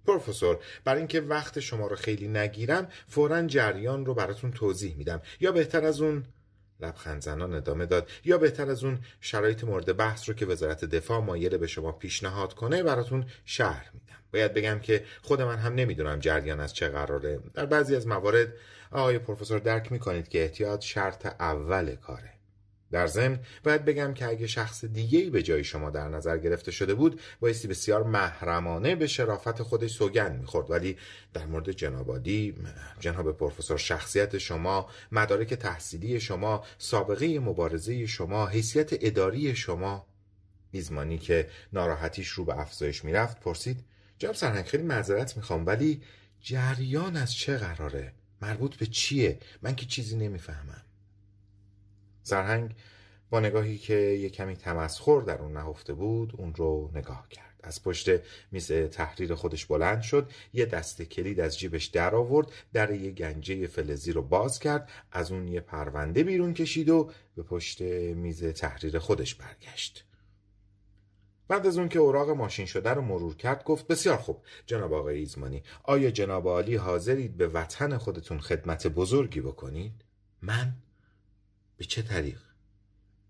پروفسور 0.06 0.58
برای 0.84 0.98
اینکه 0.98 1.20
وقت 1.20 1.60
شما 1.60 1.86
رو 1.86 1.96
خیلی 1.96 2.28
نگیرم 2.28 2.88
فورا 3.08 3.42
جریان 3.42 4.06
رو 4.06 4.14
براتون 4.14 4.52
توضیح 4.52 4.96
میدم. 4.96 5.22
یا 5.40 5.52
بهتر 5.52 5.84
از 5.84 6.00
اون 6.00 6.24
لبخند 6.80 7.22
زنان 7.22 7.54
ادامه 7.54 7.86
داد 7.86 8.10
یا 8.24 8.38
بهتر 8.38 8.70
از 8.70 8.84
اون 8.84 8.98
شرایط 9.20 9.64
مورد 9.64 9.96
بحث 9.96 10.28
رو 10.28 10.34
که 10.34 10.46
وزارت 10.46 10.84
دفاع 10.84 11.20
مایل 11.20 11.56
به 11.56 11.66
شما 11.66 11.92
پیشنهاد 11.92 12.54
کنه 12.54 12.82
براتون 12.82 13.26
شرح 13.44 13.90
میدم. 13.94 14.16
باید 14.32 14.54
بگم 14.54 14.78
که 14.78 15.04
خود 15.22 15.42
من 15.42 15.56
هم 15.56 15.74
نمی‌دونم 15.74 16.18
جریان 16.18 16.60
از 16.60 16.74
چه 16.74 16.88
قراره. 16.88 17.40
در 17.54 17.66
بعضی 17.66 17.96
از 17.96 18.06
موارد 18.06 18.52
آقای 18.90 19.18
پروفسور 19.18 19.58
درک 19.58 19.92
می‌کنید 19.92 20.28
که 20.28 20.42
احتیاط 20.42 20.80
شرط 20.80 21.26
اول 21.26 21.94
کاره. 21.94 22.34
در 22.94 23.06
ضمن 23.06 23.38
باید 23.64 23.84
بگم 23.84 24.14
که 24.14 24.26
اگه 24.26 24.46
شخص 24.46 24.84
دیگه 24.84 25.30
به 25.30 25.42
جای 25.42 25.64
شما 25.64 25.90
در 25.90 26.08
نظر 26.08 26.38
گرفته 26.38 26.70
شده 26.70 26.94
بود 26.94 27.20
بایستی 27.40 27.68
بسیار 27.68 28.02
محرمانه 28.02 28.96
به 28.96 29.06
شرافت 29.06 29.62
خودش 29.62 29.90
سوگند 29.90 30.40
می‌خورد. 30.40 30.70
ولی 30.70 30.96
در 31.32 31.46
مورد 31.46 31.70
جنابادی 31.70 32.54
جناب 33.00 33.36
پروفسور 33.36 33.78
شخصیت 33.78 34.38
شما 34.38 34.90
مدارک 35.12 35.54
تحصیلی 35.54 36.20
شما 36.20 36.64
سابقه 36.78 37.38
مبارزه 37.38 38.06
شما 38.06 38.46
حیثیت 38.46 38.88
اداری 38.92 39.56
شما 39.56 40.06
میزمانی 40.72 41.18
که 41.18 41.48
ناراحتیش 41.72 42.28
رو 42.28 42.44
به 42.44 42.60
افزایش 42.60 43.04
می‌رفت 43.04 43.40
پرسید 43.40 43.84
جناب 44.18 44.34
سرهنگ 44.34 44.64
خیلی 44.64 44.82
معذرت 44.82 45.36
می‌خوام 45.36 45.66
ولی 45.66 46.02
جریان 46.40 47.16
از 47.16 47.34
چه 47.34 47.56
قراره؟ 47.56 48.12
مربوط 48.42 48.76
به 48.76 48.86
چیه؟ 48.86 49.38
من 49.62 49.76
که 49.76 49.86
چیزی 49.86 50.16
نمی‌فهمم. 50.16 50.84
سرهنگ 52.25 52.75
با 53.31 53.40
نگاهی 53.40 53.78
که 53.78 53.95
یه 53.95 54.31
کمی 54.31 54.57
تمسخر 54.57 55.21
در 55.21 55.38
اون 55.38 55.52
نهفته 55.52 55.93
بود 55.93 56.33
اون 56.37 56.54
رو 56.54 56.90
نگاه 56.95 57.28
کرد 57.31 57.54
از 57.62 57.83
پشت 57.83 58.09
میز 58.52 58.73
تحریر 58.73 59.35
خودش 59.35 59.66
بلند 59.66 60.02
شد 60.02 60.31
یه 60.52 60.66
دست 60.66 61.02
کلید 61.02 61.40
از 61.40 61.59
جیبش 61.59 61.85
در 61.87 62.14
آورد 62.14 62.47
در 62.73 62.90
یه 62.90 63.11
گنجه 63.11 63.66
فلزی 63.66 64.12
رو 64.12 64.23
باز 64.23 64.59
کرد 64.59 64.90
از 65.12 65.33
اون 65.33 65.49
یه 65.49 65.61
پرونده 65.61 66.23
بیرون 66.23 66.54
کشید 66.54 66.90
و 66.90 67.11
به 67.37 67.43
پشت 67.43 67.83
میز 67.83 68.45
تحریر 68.45 68.99
خودش 68.99 69.35
برگشت 69.35 70.04
بعد 71.49 71.66
از 71.66 71.78
اون 71.78 71.88
که 71.88 71.99
اوراق 71.99 72.31
ماشین 72.31 72.66
شده 72.66 72.90
رو 72.90 73.02
مرور 73.02 73.37
کرد 73.37 73.64
گفت 73.64 73.87
بسیار 73.87 74.16
خوب 74.16 74.43
جناب 74.66 74.93
آقای 74.93 75.19
ایزمانی 75.19 75.62
آیا 75.83 76.11
جناب 76.11 76.49
عالی 76.49 76.76
حاضرید 76.76 77.37
به 77.37 77.49
وطن 77.49 77.97
خودتون 77.99 78.40
خدمت 78.40 78.87
بزرگی 78.87 79.40
بکنید؟ 79.40 80.04
من؟ 80.43 80.75
به 81.76 81.85
چه 81.85 82.02
طریق؟ 82.02 82.40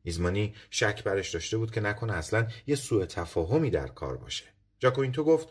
ایزمانی 0.03 0.55
شک 0.71 1.05
برش 1.05 1.31
داشته 1.31 1.57
بود 1.57 1.71
که 1.71 1.81
نکنه 1.81 2.13
اصلا 2.13 2.49
یه 2.67 2.77
سوء 2.77 3.07
تفاهمی 3.07 3.71
در 3.71 3.89
کار 3.89 4.17
باشه. 4.17 4.45
جاکوینتو 4.79 5.25
گفت 5.25 5.49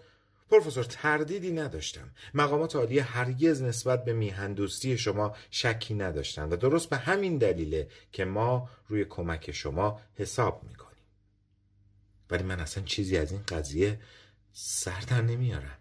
پروفسور 0.49 0.83
تردیدی 0.83 1.51
نداشتم. 1.51 2.11
مقامات 2.33 2.75
عالی 2.75 2.99
هرگز 2.99 3.61
نسبت 3.61 4.05
به 4.05 4.13
میهندوستی 4.13 4.97
شما 4.97 5.35
شکی 5.51 5.93
نداشتند 5.93 6.53
و 6.53 6.55
درست 6.55 6.89
به 6.89 6.97
همین 6.97 7.37
دلیله 7.37 7.87
که 8.11 8.25
ما 8.25 8.69
روی 8.87 9.05
کمک 9.05 9.51
شما 9.51 10.01
حساب 10.15 10.63
می‌کنیم. 10.63 11.03
ولی 12.29 12.43
من 12.43 12.59
اصلا 12.59 12.83
چیزی 12.83 13.17
از 13.17 13.31
این 13.31 13.43
قضیه 13.47 13.99
سر 14.51 14.99
در 14.99 15.21
نمیارم. 15.21 15.77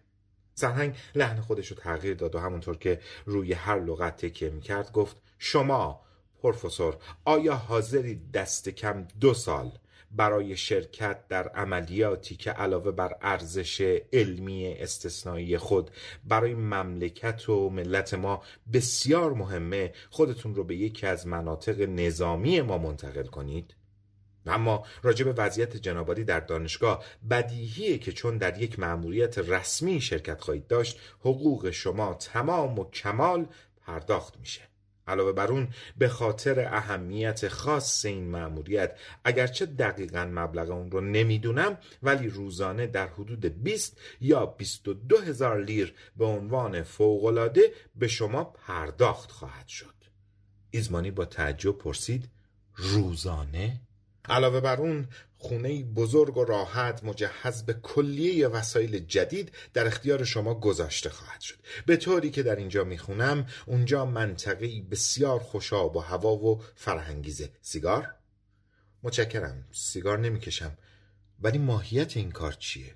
سرهنگ 0.55 0.97
لحن 1.15 1.41
خودش 1.41 1.69
رو 1.69 1.77
تغییر 1.77 2.15
داد 2.15 2.35
و 2.35 2.39
همونطور 2.39 2.79
که 2.79 3.01
روی 3.27 3.53
هر 3.53 3.81
لغت 3.81 4.17
تکیه 4.17 4.51
می‌کرد 4.51 4.93
گفت 4.93 5.17
شما 5.39 6.01
پروفسور 6.43 6.97
آیا 7.25 7.55
حاضری 7.55 8.21
دست 8.35 8.69
کم 8.69 9.07
دو 9.21 9.35
سال 9.35 9.73
برای 10.17 10.57
شرکت 10.57 11.29
در 11.29 11.49
عملیاتی 11.49 12.37
که 12.37 12.51
علاوه 12.51 12.91
بر 12.91 13.17
ارزش 13.23 14.01
علمی 14.13 14.69
استثنایی 14.69 15.59
خود 15.59 15.91
برای 16.25 16.55
مملکت 16.55 17.49
و 17.49 17.71
ملت 17.71 18.15
ما 18.15 18.43
بسیار 18.73 19.33
مهمه 19.33 19.93
خودتون 20.11 20.55
رو 20.55 20.65
به 20.65 20.77
یکی 20.77 21.07
از 21.07 21.27
مناطق 21.27 21.81
نظامی 21.81 22.61
ما 22.61 22.79
منتقل 22.79 23.27
کنید؟ 23.27 23.75
اما 24.47 24.87
راجع 25.03 25.25
به 25.25 25.33
وضعیت 25.33 25.77
جنابالی 25.77 26.25
در 26.25 26.41
دانشگاه 26.41 27.05
بدیهیه 27.31 27.99
که 27.99 28.13
چون 28.13 28.39
در 28.39 28.63
یک 28.63 28.79
مأموریت 28.79 29.39
رسمی 29.39 30.01
شرکت 30.01 30.41
خواهید 30.41 30.67
داشت 30.67 31.01
حقوق 31.21 31.71
شما 31.71 32.15
تمام 32.15 32.79
و 32.79 32.91
کمال 32.91 33.47
پرداخت 33.87 34.41
میشه 34.41 34.72
علاوه 35.07 35.33
بر 35.33 35.47
اون 35.47 35.69
به 35.99 36.09
خاطر 36.09 36.61
اهمیت 36.61 37.49
خاص 37.49 38.05
این 38.05 38.31
مأموریت 38.31 38.99
اگرچه 39.25 39.67
دقیقا 39.67 40.25
مبلغ 40.35 40.71
اون 40.71 40.91
رو 40.91 41.01
نمی‌دونم 41.01 41.79
ولی 42.03 42.29
روزانه 42.29 42.87
در 42.87 43.07
حدود 43.07 43.63
20 43.63 44.01
یا 44.21 44.47
22 44.47 45.17
هزار 45.17 45.65
لیر 45.65 45.95
به 46.17 46.25
عنوان 46.25 46.83
فوقالعاده 46.83 47.73
به 47.95 48.09
شما 48.09 48.45
پرداخت 48.45 49.31
خواهد 49.31 49.69
شد 49.69 49.95
ایزمانی 50.71 51.11
با 51.11 51.25
تعجب 51.25 51.79
پرسید 51.79 52.29
روزانه؟ 52.77 53.81
علاوه 54.29 54.61
بر 54.61 54.77
اون 54.81 55.09
خونه 55.43 55.85
بزرگ 55.85 56.37
و 56.37 56.45
راحت 56.45 57.05
مجهز 57.05 57.63
به 57.63 57.73
کلیه 57.73 58.49
وسایل 58.49 58.99
جدید 58.99 59.53
در 59.75 59.87
اختیار 59.87 60.25
شما 60.25 60.55
گذاشته 60.55 61.11
خواهد 61.11 61.41
شد 61.41 61.57
به 61.87 61.97
طوری 61.97 62.31
که 62.31 62.43
در 62.43 62.57
اینجا 62.57 62.85
می‌خونم 62.85 63.47
اونجا 63.67 64.05
منطقی 64.05 64.83
بسیار 64.91 65.41
خوشاب 65.41 65.97
و 65.97 66.01
هوا 66.01 66.37
و 66.37 66.63
فرهنگیزه 66.75 67.51
سیگار؟ 67.61 68.15
متشکرم 69.03 69.65
سیگار 69.73 70.19
نمی‌کشم 70.19 70.79
ولی 71.43 71.59
ماهیت 71.59 72.17
این 72.17 72.31
کار 72.31 72.53
چیه؟ 72.53 72.95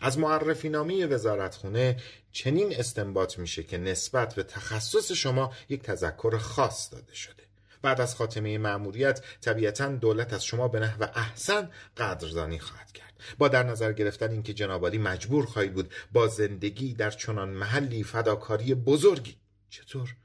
از 0.00 0.18
معرفی 0.18 0.68
نامه 0.68 1.06
وزارتخونه 1.06 1.96
چنین 2.32 2.76
استنباط 2.76 3.38
میشه 3.38 3.62
که 3.62 3.78
نسبت 3.78 4.34
به 4.34 4.42
تخصص 4.42 5.12
شما 5.12 5.52
یک 5.68 5.82
تذکر 5.82 6.38
خاص 6.38 6.92
داده 6.92 7.14
شده 7.14 7.42
بعد 7.84 8.00
از 8.00 8.16
خاتمه 8.16 8.58
مأموریت 8.58 9.20
طبیعتا 9.40 9.88
دولت 9.88 10.32
از 10.32 10.44
شما 10.44 10.68
به 10.68 10.80
نحو 10.80 11.06
احسن 11.14 11.70
قدردانی 11.96 12.58
خواهد 12.58 12.92
کرد. 12.92 13.12
با 13.38 13.48
در 13.48 13.62
نظر 13.62 13.92
گرفتن 13.92 14.30
اینکه 14.30 14.54
جنابالی 14.54 14.98
مجبور 14.98 15.46
خواهید 15.46 15.74
بود 15.74 15.94
با 16.12 16.26
زندگی 16.26 16.94
در 16.94 17.10
چنان 17.10 17.48
محلی 17.48 18.02
فداکاری 18.02 18.74
بزرگی. 18.74 19.36
چطور؟ 19.70 20.16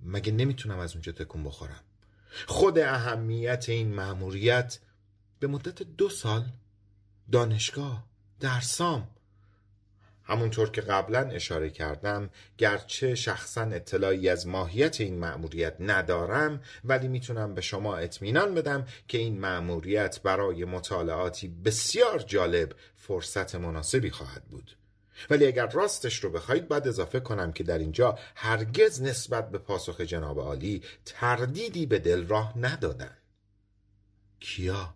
مگه 0.00 0.32
نمی‌تونم 0.32 0.78
از 0.78 0.92
اونجا 0.92 1.12
تکون 1.12 1.44
بخورم؟ 1.44 1.80
خود 2.46 2.78
اهمیت 2.78 3.64
این 3.68 3.94
مأموریت 3.94 4.78
به 5.40 5.46
مدت 5.46 5.82
دو 5.82 6.08
سال 6.08 6.44
دانشگاه 7.32 8.04
درسام 8.40 9.10
همونطور 10.24 10.70
که 10.70 10.80
قبلا 10.80 11.20
اشاره 11.20 11.70
کردم 11.70 12.30
گرچه 12.58 13.14
شخصا 13.14 13.62
اطلاعی 13.62 14.28
از 14.28 14.46
ماهیت 14.46 15.00
این 15.00 15.18
مأموریت 15.18 15.76
ندارم 15.80 16.60
ولی 16.84 17.08
می‌تونم 17.08 17.54
به 17.54 17.60
شما 17.60 17.96
اطمینان 17.96 18.54
بدم 18.54 18.86
که 19.08 19.18
این 19.18 19.40
مأموریت 19.40 20.20
برای 20.22 20.64
مطالعاتی 20.64 21.48
بسیار 21.48 22.18
جالب 22.18 22.72
فرصت 22.96 23.54
مناسبی 23.54 24.10
خواهد 24.10 24.44
بود 24.44 24.76
ولی 25.30 25.46
اگر 25.46 25.66
راستش 25.66 26.24
رو 26.24 26.30
بخواید 26.30 26.68
باید 26.68 26.88
اضافه 26.88 27.20
کنم 27.20 27.52
که 27.52 27.64
در 27.64 27.78
اینجا 27.78 28.18
هرگز 28.34 29.02
نسبت 29.02 29.50
به 29.50 29.58
پاسخ 29.58 30.00
جناب 30.00 30.38
عالی 30.38 30.82
تردیدی 31.04 31.86
به 31.86 31.98
دل 31.98 32.26
راه 32.26 32.58
ندادن 32.58 33.16
کیا؟ 34.40 34.94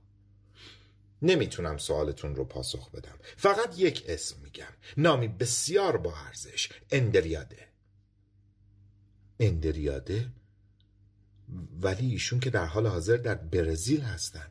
نمی‌تونم 1.22 1.78
سوالتون 1.78 2.34
رو 2.34 2.44
پاسخ 2.44 2.90
بدم. 2.90 3.18
فقط 3.36 3.78
یک 3.78 4.04
اسم 4.08 4.36
میگم. 4.42 4.72
نامی 4.96 5.28
بسیار 5.28 5.96
با 5.96 6.14
ارزش. 6.26 6.68
اندریاده. 6.92 7.68
اندریاده؟ 9.40 10.26
ولی 11.80 12.10
ایشون 12.10 12.40
که 12.40 12.50
در 12.50 12.64
حال 12.64 12.86
حاضر 12.86 13.16
در 13.16 13.34
برزیل 13.34 14.00
هستن. 14.00 14.50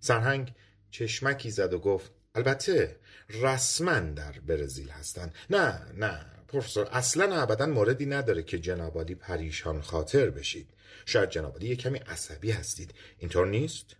سرهنگ 0.00 0.54
چشمکی 0.90 1.50
زد 1.50 1.72
و 1.72 1.78
گفت 1.78 2.10
البته 2.34 2.96
رسما 3.28 4.00
در 4.00 4.32
برزیل 4.32 4.88
هستن. 4.88 5.32
نه 5.50 5.92
نه 5.94 6.26
پروفسور 6.48 6.88
اصلا 6.92 7.42
ابدا 7.42 7.66
موردی 7.66 8.06
نداره 8.06 8.42
که 8.42 8.58
جنابالی 8.58 9.14
پریشان 9.14 9.80
خاطر 9.80 10.30
بشید. 10.30 10.68
شاید 11.06 11.30
جنابالی 11.30 11.68
یه 11.68 11.76
کمی 11.76 11.98
عصبی 11.98 12.50
هستید. 12.50 12.94
اینطور 13.18 13.46
نیست؟ 13.46 13.96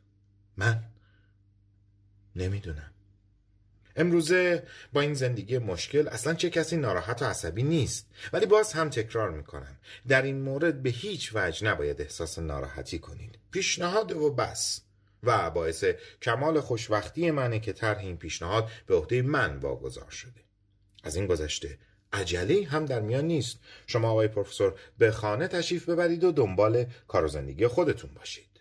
من؟ 0.56 0.84
نمی‌دونم. 2.40 2.90
امروزه 3.96 4.62
با 4.92 5.00
این 5.00 5.14
زندگی 5.14 5.58
مشکل 5.58 6.08
اصلا 6.08 6.34
چه 6.34 6.50
کسی 6.50 6.76
ناراحت 6.76 7.22
و 7.22 7.24
عصبی 7.24 7.62
نیست 7.62 8.06
ولی 8.32 8.46
باز 8.46 8.72
هم 8.72 8.90
تکرار 8.90 9.30
می‌کنم. 9.30 9.78
در 10.08 10.22
این 10.22 10.40
مورد 10.40 10.82
به 10.82 10.90
هیچ 10.90 11.30
وجه 11.34 11.66
نباید 11.66 12.02
احساس 12.02 12.38
ناراحتی 12.38 12.98
کنید. 12.98 13.38
پیشنهاد 13.50 14.12
و 14.12 14.30
بس. 14.30 14.80
و 15.22 15.50
باعث 15.50 15.84
کمال 16.22 16.60
خوشوقتی 16.60 17.30
منه 17.30 17.60
که 17.60 17.72
طرح 17.72 17.98
این 17.98 18.16
پیشنهاد 18.16 18.68
به 18.86 18.94
عهده 18.94 19.22
من 19.22 19.56
واگذار 19.56 20.10
شده. 20.10 20.40
از 21.02 21.16
این 21.16 21.26
گذشته 21.26 21.78
عجله 22.12 22.66
هم 22.66 22.84
در 22.84 23.00
میان 23.00 23.24
نیست. 23.24 23.58
شما 23.86 24.10
آقای 24.10 24.28
پروفسور 24.28 24.74
به 24.98 25.10
خانه 25.10 25.48
تشریف 25.48 25.88
ببرید 25.88 26.24
و 26.24 26.32
دنبال 26.32 26.86
کار 27.08 27.24
و 27.24 27.28
زندگی 27.28 27.66
خودتون 27.66 28.10
باشید. 28.14 28.60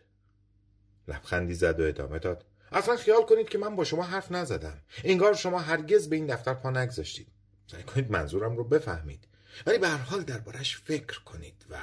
لبخندی 1.07 1.53
زد 1.53 1.79
و 1.79 1.83
ادامه 1.83 2.19
داد. 2.19 2.45
اصلا 2.72 2.98
خیال 2.98 3.26
کنید 3.26 3.50
که 3.50 3.58
من 3.58 3.76
با 3.76 3.84
شما 3.84 4.04
حرف 4.04 4.32
نزدم. 4.32 4.82
انگار 5.04 5.34
شما 5.34 5.60
هرگز 5.60 6.10
به 6.10 6.16
این 6.16 6.26
دفتر 6.28 6.54
پا 6.54 6.70
نگذاشتید. 6.70 7.28
سعی 7.68 7.84
کنید 7.84 8.12
منظورم 8.12 8.58
رو 8.58 8.64
بفهمید. 8.64 9.28
ولی 9.66 9.78
به 9.78 9.88
هر 9.88 9.98
حال 9.98 10.24
دربارش 10.24 10.78
فکر 10.78 11.20
کنید 11.24 11.66
و 11.70 11.78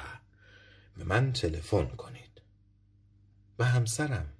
به 0.97 1.03
من 1.03 1.33
تلفن 1.33 1.85
کنید. 1.85 2.41
و 3.59 3.63
همسرم. 3.63 4.33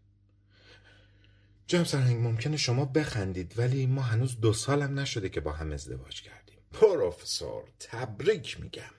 جناب 1.68 1.86
سرهنگ 1.86 2.28
ممکنه 2.28 2.58
شما 2.58 2.86
بخندید 2.86 3.60
ولی 3.60 3.86
ما 3.86 4.02
هنوز 4.02 4.40
دو 4.40 4.54
سالم 4.54 5.00
نشده 5.00 5.30
که 5.30 5.42
با 5.42 5.52
هم 5.52 5.72
ازدواج 5.72 6.22
کردیم. 6.22 6.58
پروفسور 6.72 7.64
تبریک 7.80 8.62
میگم. 8.62 8.92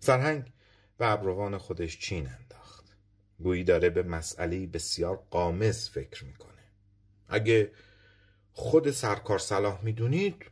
سرهنگ 0.00 0.52
و 1.00 1.04
ابروان 1.04 1.58
خودش 1.58 1.98
چین 1.98 2.28
انداخت. 2.28 2.84
گویی 3.38 3.64
داره 3.64 3.90
به 3.90 4.02
مسئله 4.02 4.66
بسیار 4.66 5.24
قامز 5.30 5.88
فکر 5.88 6.24
می‌کنه. 6.24 6.49
اگه 7.30 7.72
خود 8.52 8.90
سرکار 8.90 9.38
صلاح 9.38 9.84
می‌دونید 9.84 10.44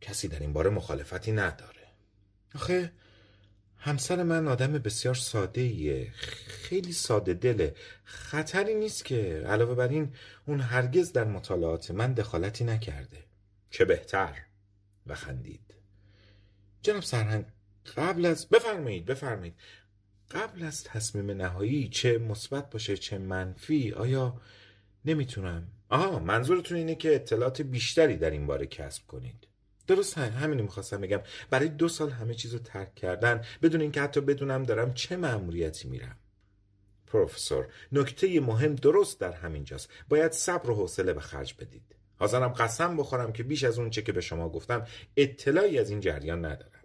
کسی 0.00 0.28
در 0.28 0.40
این 0.40 0.52
باره 0.52 0.70
مخالفتی 0.70 1.32
نداره. 1.32 1.86
آخه 2.54 2.92
همسر 3.78 4.22
من 4.22 4.48
آدم 4.48 4.72
بسیار 4.72 5.14
ساده 5.14 5.60
ایه 5.60 6.12
خیلی 6.46 6.92
ساده 6.92 7.34
دله. 7.34 7.74
خطری 8.04 8.74
نیست 8.74 9.04
که 9.04 9.44
علاوه 9.46 9.74
بر 9.74 9.88
این 9.88 10.14
اون 10.46 10.60
هرگز 10.60 11.12
در 11.12 11.24
مطالعات 11.24 11.90
من 11.90 12.12
دخالتی 12.12 12.64
نکرده. 12.64 13.24
چه 13.70 13.84
بهتر 13.84 14.36
و 15.06 15.14
خندید. 15.14 15.74
جناب 16.82 17.02
سرهنگ 17.02 17.44
قبل 17.96 18.26
از 18.26 18.48
بفرمایید 18.48 19.04
بفرمایید. 19.04 19.54
قبل 20.30 20.62
از 20.62 20.84
تصمیم 20.84 21.30
نهایی 21.30 21.88
چه 21.88 22.18
مثبت 22.18 22.70
باشه 22.70 22.96
چه 22.96 23.18
منفی 23.18 23.92
آیا 23.92 24.40
نمی‌تونم 25.04 25.68
آها 25.90 26.18
منظورتون 26.18 26.76
اینه 26.76 26.94
که 26.94 27.14
اطلاعات 27.14 27.62
بیشتری 27.62 28.16
در 28.16 28.30
این 28.30 28.46
باره 28.46 28.66
کسب 28.66 29.06
کنید. 29.06 29.46
درست 29.86 30.18
همینو 30.18 30.62
می‌خواستم 30.62 31.00
بگم. 31.00 31.20
برای 31.50 31.68
دو 31.68 31.88
سال 31.88 32.10
همه 32.10 32.34
چیزو 32.34 32.58
ترک 32.58 32.94
کردن 32.94 33.44
بدون 33.62 33.80
اینکه 33.80 34.02
حتی 34.02 34.20
بدونم 34.20 34.62
دارم 34.62 34.94
چه 34.94 35.16
مأموریتی 35.16 35.88
میرم. 35.88 36.16
پروفسور 37.06 37.68
نکته 37.92 38.40
مهم 38.40 38.74
درست 38.74 39.20
در 39.20 39.32
همین 39.32 39.64
جاست 39.64 39.88
باید 40.08 40.32
صبر 40.32 40.70
و 40.70 40.74
حوصله 40.74 41.12
به 41.12 41.20
خرج 41.20 41.54
بدید. 41.58 41.96
حاضرم 42.16 42.48
قسم 42.48 42.96
بخورم 42.96 43.32
که 43.32 43.42
بیش 43.42 43.64
از 43.64 43.78
اون 43.78 43.90
چه 43.90 44.02
که 44.02 44.12
به 44.12 44.20
شما 44.20 44.48
گفتم 44.48 44.86
اطلاعی 45.16 45.78
از 45.78 45.90
این 45.90 46.00
جریان 46.00 46.44
ندارم. 46.44 46.79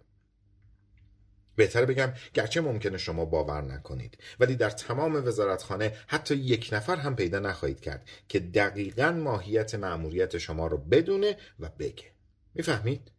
بهتر 1.56 1.84
بگم 1.84 2.12
گرچه 2.34 2.60
ممکنه 2.60 2.98
شما 2.98 3.24
باور 3.24 3.62
نکنید 3.62 4.18
ولی 4.40 4.56
در 4.56 4.70
تمام 4.70 5.14
وزارتخانه 5.26 5.96
حتی 6.06 6.34
یک 6.34 6.68
نفر 6.72 6.96
هم 6.96 7.16
پیدا 7.16 7.38
نخواهید 7.38 7.80
کرد 7.80 8.08
که 8.28 8.40
دقیقا 8.40 9.10
ماهیت 9.10 9.74
مأموریت 9.74 10.38
شما 10.38 10.66
رو 10.66 10.78
بدونه 10.78 11.36
و 11.60 11.68
بگه. 11.68 12.10
می‌فهمید؟ 12.54 13.10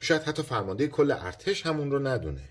شاید 0.00 0.22
حتی 0.22 0.42
فرمانده 0.42 0.86
کل 0.86 1.10
ارتش 1.10 1.66
همون 1.66 1.90
رو 1.90 2.06
ندونه. 2.06 2.48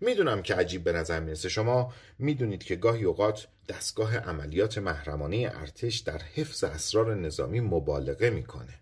می‌دونم 0.00 0.42
که 0.42 0.54
عجیب 0.54 0.84
به 0.84 0.92
نظر 0.92 1.20
می‌رسه. 1.20 1.48
شما 1.48 1.92
می‌دونید 2.18 2.64
که 2.64 2.76
گاهی 2.76 3.04
اوقات 3.04 3.48
دستگاه 3.68 4.16
عملیات 4.16 4.78
محرمانه 4.78 5.50
ارتش 5.54 5.98
در 5.98 6.18
حفظ 6.18 6.64
اسرار 6.64 7.14
نظامی 7.14 7.60
مبالغه 7.60 8.30
می‌کنه. 8.30 8.74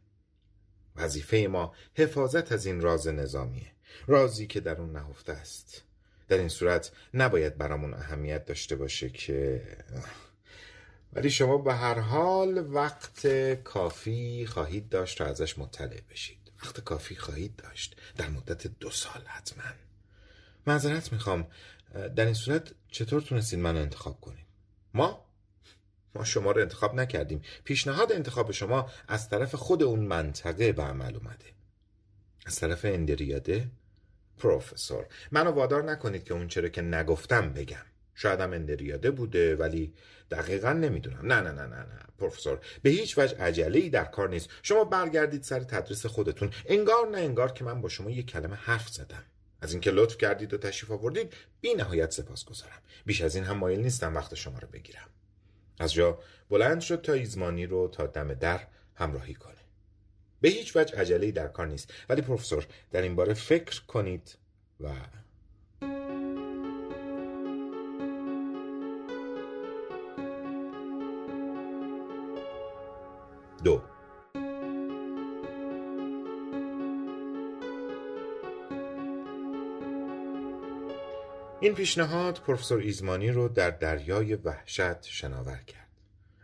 وظیفه 0.96 1.37
ما 1.37 1.74
حفاظت 1.94 2.52
از 2.52 2.66
این 2.66 2.80
راز 2.80 3.09
نظامیه. 3.09 3.72
رازی 4.06 4.46
که 4.46 4.61
در 4.61 4.80
اون 4.80 4.92
نهفته 4.92 5.32
است. 5.32 5.82
در 6.28 6.38
این 6.38 6.48
صورت 6.48 6.92
نباید 7.14 7.58
برامون 7.58 7.94
اهمیت 7.94 8.44
داشته 8.44 8.76
باشه 8.76 9.10
که 9.10 9.62
ولی 11.12 11.30
شما 11.30 11.58
به 11.58 11.74
هر 11.74 11.98
حال 11.98 12.74
وقت 12.74 13.26
کافی 13.62 14.46
خواهید 14.46 14.88
داشت 14.88 15.18
تا 15.18 15.24
ازش 15.24 15.58
مطلع 15.58 16.00
بشید. 16.10 16.38
وقت 16.62 16.80
کافی 16.80 17.16
خواهید 17.16 17.56
داشت. 17.56 17.96
در 18.16 18.28
مدت 18.28 18.66
دو 18.66 18.90
سال 18.90 19.22
حتما. 19.26 19.64
معذرت 20.66 21.12
می‌خوام. 21.12 21.46
در 22.16 22.24
این 22.24 22.34
صورت 22.34 22.72
چطور 22.90 23.22
تونستید 23.22 23.58
منو 23.58 23.78
انتخاب 23.78 24.20
کنید 24.20 24.46
ما؟ 24.94 25.26
ما 26.14 26.24
شما 26.24 26.52
رو 26.52 26.60
انتخاب 26.60 26.94
نکردیم. 26.94 27.42
پیشنهاد 27.64 28.12
انتخاب 28.12 28.52
شما 28.52 28.90
از 29.08 29.28
طرف 29.28 29.54
خود 29.54 29.82
اون 29.82 30.00
منطقه 30.00 30.72
به 30.72 30.82
عمل 30.82 31.16
اومده. 31.16 31.46
از 32.46 32.56
طرف 32.56 32.84
اندریاده 32.84 33.70
پروفسور. 34.38 35.07
منو 35.31 35.51
وادار 35.51 35.90
نکنید 35.90 36.25
که 36.25 36.35
اون 36.35 36.49
چرا 36.49 36.68
که 36.68 36.83
نگفتم 36.83 37.53
بگم. 37.53 37.87
شایدم 38.14 38.53
اندریاده 38.53 39.11
بوده 39.11 39.57
ولی 39.57 39.94
دقیقا 40.31 40.72
نمی‌دونم. 40.72 41.27
نه 41.33 41.40
نه 41.40 41.53
نه 41.53 41.66
نه 41.66 41.77
نه. 41.77 41.99
پروفسور 42.18 42.59
به 42.83 42.90
هیچ 42.90 43.18
وجه 43.18 43.38
عجله 43.38 43.79
ای 43.79 43.90
در 43.90 44.05
کار 44.05 44.29
نیست. 44.29 44.49
شما 44.62 44.85
برگردید 44.85 45.42
سر 45.42 45.61
تدریس 45.61 46.07
خودتون. 46.07 46.51
انگار 46.66 47.09
نه 47.09 47.18
انگار 47.18 47.53
که 47.53 47.64
من 47.64 47.81
با 47.81 47.88
شما 47.88 48.11
یک 48.11 48.27
کلمه 48.27 48.57
حرف 48.57 48.88
زدم. 48.88 49.25
از 49.61 49.72
اینکه 49.72 49.90
لطف 49.90 50.18
کردید 50.18 50.55
و 50.55 50.59
تشریف 50.59 50.90
آوردید 50.90 51.33
بی 51.61 51.75
نهایت 51.75 52.11
سپاس 52.11 52.44
گذارم 52.44 52.83
بیش 53.07 53.20
از 53.20 53.35
این 53.35 53.44
هم 53.44 53.57
مایل 53.57 53.81
نیستم 53.81 54.14
وقت 54.14 54.35
شما 54.35 54.59
رو 54.59 54.68
بگیرم. 54.68 55.09
از 55.79 55.94
جا 55.94 56.18
بلند 56.51 56.81
شد 56.81 57.01
تا 57.03 57.12
ایزمانی 57.12 57.66
رو 57.66 57.88
تا 57.88 58.07
دم 58.07 58.35
در 58.35 58.61
همراهی 58.94 59.35
کنه. 59.35 59.55
به 60.40 60.49
هیچ 60.49 60.77
وجه 60.77 61.01
عجله 61.01 61.31
در 61.31 61.49
کار 61.49 61.66
نیست. 61.66 61.92
ولی 62.09 62.22
پروفسور 62.22 62.66
در 62.92 63.03
این 63.03 63.14
باره 63.14 63.35
فکر 63.35 63.83
کنید 63.87 64.38
و 64.81 64.88
دو. 73.64 73.83
این 81.61 81.75
پیشنهاد 81.75 82.38
پروفسور 82.46 82.81
ایزمانی 82.81 83.31
رو 83.31 83.49
در 83.49 83.70
دریای 83.70 84.35
وحشت 84.35 85.03
شناور 85.03 85.59
کرد. 85.66 85.86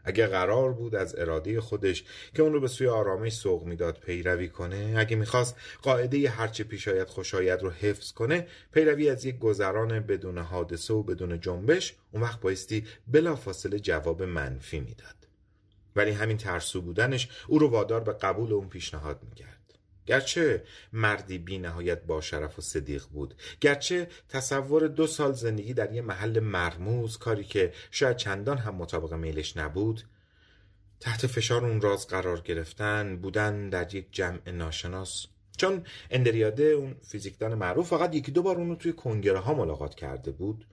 اگه 0.05 0.27
قرار 0.27 0.73
بود 0.73 0.95
از 0.95 1.19
اراده 1.19 1.61
خودش 1.61 2.05
که 2.35 2.43
اون 2.43 2.53
رو 2.53 2.61
به 2.61 2.69
سوی 2.69 2.87
آرامش 2.87 3.33
سوق 3.33 3.65
می‌داد 3.65 3.99
پیروی 3.99 4.49
کنه 4.49 4.95
اگه 4.97 5.17
می‌خواست 5.17 5.57
قاعده 5.83 6.31
هرچه 6.31 6.65
پیش 6.65 6.89
آید 7.35 7.63
رو 7.63 7.71
حفظ 7.71 8.13
کنه 8.13 8.47
پیروی 8.73 9.11
از 9.11 9.25
یک 9.25 9.39
گذران 9.39 10.01
بدون 10.01 10.39
حادثه 10.39 10.95
و 10.95 11.03
بدون 11.03 11.41
جنبش 11.41 11.95
اون 12.13 12.23
وقت 12.23 12.41
بایستی 12.41 12.87
بلافاصله 13.09 13.79
جواب 13.79 14.23
منفی 14.23 14.81
می‌داد. 14.81 15.17
ولی 15.97 16.11
همین 16.11 16.37
ترسو 16.37 16.83
بودنش 16.83 17.29
او 17.49 17.59
رو 17.59 17.69
وادار 17.69 18.01
به 18.01 18.13
قبول 18.13 18.53
اون 18.53 18.69
پیشنهاد 18.69 19.21
می‌کرد. 19.23 19.52
گرچه 20.07 20.65
مردی 20.93 21.39
بی 21.39 21.59
نهایت 21.59 22.03
با 22.03 22.21
شرف 22.21 22.59
و 22.59 22.63
صدیق 22.63 23.05
بود 23.07 23.35
گرچه 23.61 24.09
تصور 24.29 24.89
دو 24.89 25.07
سال 25.07 25.33
زندگی 25.33 25.75
در 25.75 25.93
یه 25.93 26.03
محل 26.03 26.41
مرموز 26.41 27.19
کاری 27.19 27.45
که 27.45 27.73
شاید 27.91 28.17
چندان 28.17 28.59
هم 28.59 28.75
مطابق 28.75 29.15
میلش 29.15 29.57
نبود 29.57 30.05
تحت 31.01 31.27
فشار 31.27 31.65
اون 31.65 31.81
راز 31.81 32.07
قرار 32.07 32.41
گرفتن 32.41 33.17
بودن 33.17 33.69
در 33.69 33.95
یک 33.95 34.07
جمع 34.13 34.51
ناشناس. 34.51 35.27
چون 35.57 35.85
اندریاده 36.11 36.65
اون 36.65 36.95
فیزیکدان 37.03 37.55
معروف 37.55 37.89
فقط 37.89 38.15
یکی 38.15 38.33
دو 38.33 38.43
بار 38.43 38.57
اونو 38.57 38.75
توی 38.75 38.93
کنگره 38.93 39.39
ها 39.39 39.55
ملاقات 39.55 39.95
کرده 39.95 40.31
بود 40.31 40.67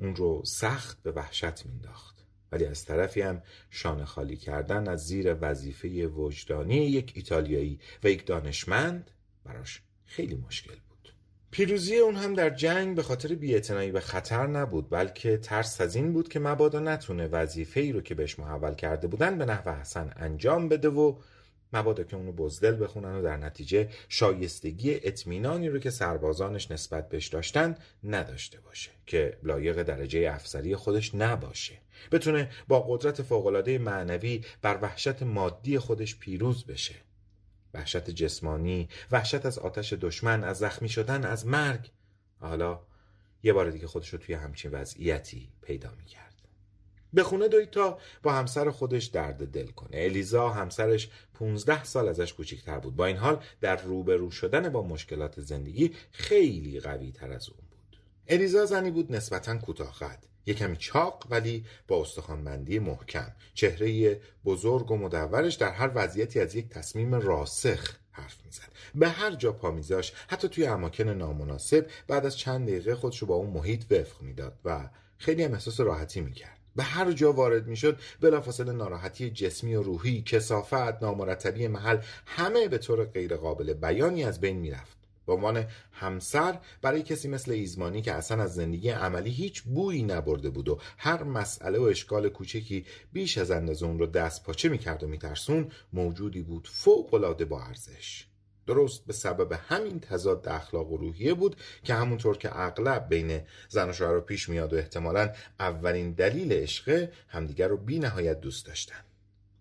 اون 0.00 0.16
رو 0.16 0.42
سخت 0.44 1.02
به 1.02 1.12
وحشت 1.12 1.66
مینداخت 1.66 2.21
ولی 2.52 2.64
از 2.64 2.84
طرفی 2.84 3.20
هم 3.20 3.42
شانه 3.70 4.04
خالی 4.04 4.36
کردن 4.36 4.88
از 4.88 5.06
زیر 5.06 5.36
وظیفه 5.40 6.06
وجدانی 6.06 6.76
یک 6.76 7.12
ایتالیایی 7.14 7.78
و 8.04 8.08
یک 8.08 8.26
دانشمند 8.26 9.10
براش 9.44 9.82
خیلی 10.06 10.34
مشکل 10.34 10.74
بود. 10.74 11.14
پیروزی 11.50 11.96
اون 11.96 12.14
هم 12.14 12.34
در 12.34 12.50
جنگ 12.50 12.96
به 12.96 13.02
خاطر 13.02 13.34
بیاعتنایی 13.34 13.90
به 13.90 14.00
خطر 14.00 14.46
نبود 14.46 14.90
بلکه 14.90 15.36
ترس 15.36 15.80
از 15.80 15.96
این 15.96 16.12
بود 16.12 16.28
که 16.28 16.40
مبادا 16.40 16.80
نتونه 16.80 17.26
وظیفه 17.26 17.80
ای 17.80 17.92
رو 17.92 18.00
که 18.00 18.14
بهش 18.14 18.38
محول 18.38 18.74
کرده 18.74 19.06
بودن 19.06 19.38
به 19.38 19.44
نحو 19.44 19.70
حسن 19.70 20.12
انجام 20.16 20.68
بده 20.68 20.88
و 20.88 21.16
مبادا 21.72 22.04
که 22.04 22.16
اونو 22.16 22.32
بزدل 22.32 22.84
بخونن 22.84 23.16
و 23.16 23.22
در 23.22 23.36
نتیجه 23.36 23.88
شایستگی 24.08 24.94
اطمینانی 24.94 25.68
رو 25.68 25.78
که 25.78 25.90
سربازانش 25.90 26.70
نسبت 26.70 27.08
بهش 27.08 27.28
داشتن 27.28 27.76
نداشته 28.04 28.60
باشه 28.60 28.90
که 29.06 29.38
لایق 29.42 29.82
درجه 29.82 30.30
افسری 30.34 30.76
خودش 30.76 31.14
نباشه. 31.14 31.78
بتونه 32.12 32.50
با 32.68 32.80
قدرت 32.80 33.22
فوقالعاده 33.22 33.78
معنوی 33.78 34.44
بر 34.62 34.78
وحشت 34.82 35.22
مادی 35.22 35.78
خودش 35.78 36.16
پیروز 36.18 36.64
بشه. 36.64 36.94
وحشت 37.74 38.10
جسمانی 38.10 38.88
وحشت 39.10 39.46
از 39.46 39.58
آتش 39.58 39.92
دشمن 39.92 40.44
از 40.44 40.58
زخمی 40.58 40.88
شدن 40.88 41.24
از 41.24 41.46
مرگ. 41.46 41.90
حالا 42.40 42.80
یه 43.42 43.52
بار 43.52 43.70
دیگه 43.70 43.86
خودش 43.86 44.08
رو 44.08 44.18
توی 44.18 44.34
همچین 44.34 44.70
وضعیتی 44.70 45.48
پیدا 45.62 45.90
می‌کرد. 45.98 46.31
به 47.12 47.22
خونه 47.22 47.48
دوید 47.48 47.70
تا 47.70 47.98
با 48.22 48.32
همسر 48.32 48.70
خودش 48.70 49.04
درد 49.04 49.50
دل 49.50 49.66
کنه. 49.66 49.90
الیزا 49.92 50.48
همسرش 50.48 51.10
15 51.34 51.84
سال 51.84 52.08
ازش 52.08 52.32
کوچیکتر 52.32 52.78
بود. 52.78 52.96
با 52.96 53.06
این 53.06 53.16
حال 53.16 53.44
در 53.60 53.82
روبرو 53.82 54.30
شدن 54.30 54.68
با 54.68 54.82
مشکلات 54.82 55.40
زندگی 55.40 55.94
خیلی 56.10 56.80
قوی 56.80 57.12
تر 57.12 57.32
از 57.32 57.48
اون 57.48 57.58
بود. 57.70 57.98
الیزا 58.28 58.66
زنی 58.66 58.90
بود 58.90 59.12
نسبتا 59.12 59.58
کوتاه 59.58 59.94
یه 60.46 60.54
کمی 60.54 60.76
چاق 60.76 61.26
ولی 61.30 61.64
با 61.88 62.00
استخوانبندی 62.00 62.78
محکم. 62.78 63.32
چهره 63.54 64.20
بزرگ 64.44 64.90
و 64.90 64.96
مدورش 64.96 65.54
در 65.54 65.72
هر 65.72 65.90
وضعیتی 65.94 66.40
از 66.40 66.54
یک 66.54 66.68
تصمیم 66.68 67.14
راسخ 67.14 67.96
حرف 68.10 68.36
می‌زد. 68.44 68.72
به 68.94 69.08
هر 69.08 69.34
جا 69.34 69.52
پا 69.52 69.70
میذاش 69.70 70.12
حتی 70.28 70.48
توی 70.48 70.66
اماکن 70.66 71.08
نامناسب 71.08 71.86
بعد 72.06 72.26
از 72.26 72.38
چند 72.38 72.68
دقیقه 72.68 72.94
خودشو 72.94 73.26
با 73.26 73.34
اون 73.34 73.50
محیط 73.50 73.84
وفق 73.90 74.22
می‌داد 74.22 74.58
و 74.64 74.90
خیلی 75.18 75.44
هم 75.44 75.52
احساس 75.52 75.80
راحتی 75.80 76.20
می‌کرد. 76.20 76.61
به 76.76 76.82
هر 76.82 77.12
جا 77.12 77.32
وارد 77.32 77.66
می‌شد 77.66 77.98
بلافاصله 78.20 78.72
ناراحتی 78.72 79.30
جسمی 79.30 79.74
و 79.74 79.82
روحی 79.82 80.22
کسافت 80.22 81.02
نامرتبی 81.02 81.68
محل 81.68 81.98
همه 82.26 82.68
به 82.68 82.78
طور 82.78 83.04
غیرقابل 83.04 83.72
بیانی 83.72 84.24
از 84.24 84.40
بین 84.40 84.56
می‌رفت. 84.56 84.96
به 85.26 85.32
عنوان 85.32 85.66
همسر 85.92 86.58
برای 86.82 87.02
کسی 87.02 87.28
مثل 87.28 87.52
ایزمانی 87.52 88.02
که 88.02 88.12
اصلا 88.12 88.42
از 88.42 88.54
زندگی 88.54 88.88
عملی 88.88 89.30
هیچ 89.30 89.62
بویی 89.62 90.02
نبرده 90.02 90.50
بود 90.50 90.68
و 90.68 90.78
هر 90.98 91.22
مسئله 91.22 91.78
و 91.78 91.82
اشکال 91.82 92.28
کوچکی 92.28 92.84
بیش 93.12 93.38
از 93.38 93.50
اندازه 93.50 93.86
اون 93.86 93.98
رو 93.98 94.06
دست 94.06 94.44
پاچه 94.44 94.68
می‌کرد 94.68 95.04
و 95.04 95.06
میترسون 95.06 95.70
موجودی 95.92 96.42
بود 96.42 96.68
فوق 96.72 97.14
العاده 97.14 97.44
با 97.44 97.62
ارزش. 97.62 98.26
درست 98.66 99.04
به 99.06 99.12
سبب 99.12 99.52
همین 99.52 100.00
تضاد 100.00 100.48
اخلاق 100.48 100.92
و 100.92 100.96
روحیه 100.96 101.34
بود 101.34 101.56
که 101.84 101.94
همونطور 101.94 102.38
که 102.38 102.60
اغلب 102.60 103.08
بین 103.08 103.40
زن 103.68 103.90
و 103.90 103.92
شوهر 103.92 104.20
پیش 104.20 104.48
میاد 104.48 104.72
و 104.72 104.76
احتمالا 104.76 105.32
اولین 105.60 106.12
دلیل 106.12 106.52
عشق 106.52 107.08
همدیگر 107.28 107.68
رو 107.68 107.76
بی 107.76 107.98
نهایت 107.98 108.40
دوست 108.40 108.66
داشتن. 108.66 109.00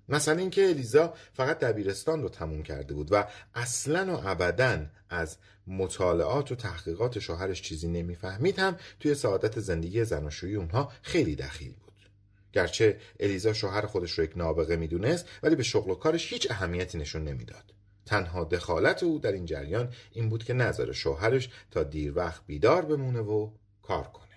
مثلا 0.09 0.37
اینکه 0.37 0.69
الیزا 0.69 1.13
فقط 1.33 1.59
دبیرستان 1.59 2.21
رو 2.21 2.29
تموم 2.29 2.63
کرده 2.63 2.93
بود 2.93 3.07
و 3.11 3.27
اصلا 3.55 4.15
و 4.15 4.27
ابدا 4.27 4.85
از 5.09 5.37
مطالعات 5.67 6.51
و 6.51 6.55
تحقیقات 6.55 7.19
شوهرش 7.19 7.61
چیزی 7.61 7.87
نمی‌فهمید 7.87 8.59
هم 8.59 8.77
توی 8.99 9.15
سعادت 9.15 9.59
زندگی 9.59 10.05
زناشویی 10.05 10.55
اونها 10.55 10.91
خیلی 11.01 11.35
دخیل 11.35 11.73
بود. 11.73 12.09
گرچه 12.53 12.99
الیزا 13.19 13.53
شوهر 13.53 13.85
خودش 13.85 14.11
رو 14.11 14.23
یک 14.23 14.37
نابغه 14.37 14.75
می‌دونست 14.75 15.25
ولی 15.43 15.55
به 15.55 15.63
شغل 15.63 15.91
و 15.91 15.95
کارش 15.95 16.33
هیچ 16.33 16.51
اهمیتی 16.51 16.97
نشون 16.97 17.23
نمی‌داد. 17.23 17.73
تنها 18.05 18.43
دخالت 18.43 19.03
او 19.03 19.19
در 19.19 19.31
این 19.31 19.45
جریان 19.45 19.93
این 20.11 20.29
بود 20.29 20.43
که 20.43 20.53
نظر 20.53 20.91
شوهرش 20.91 21.49
تا 21.71 21.83
دیر 21.83 22.17
وقت 22.17 22.41
بیدار 22.47 22.85
بمونه 22.85 23.19
و 23.19 23.49
کار 23.81 24.03
کنه. 24.03 24.27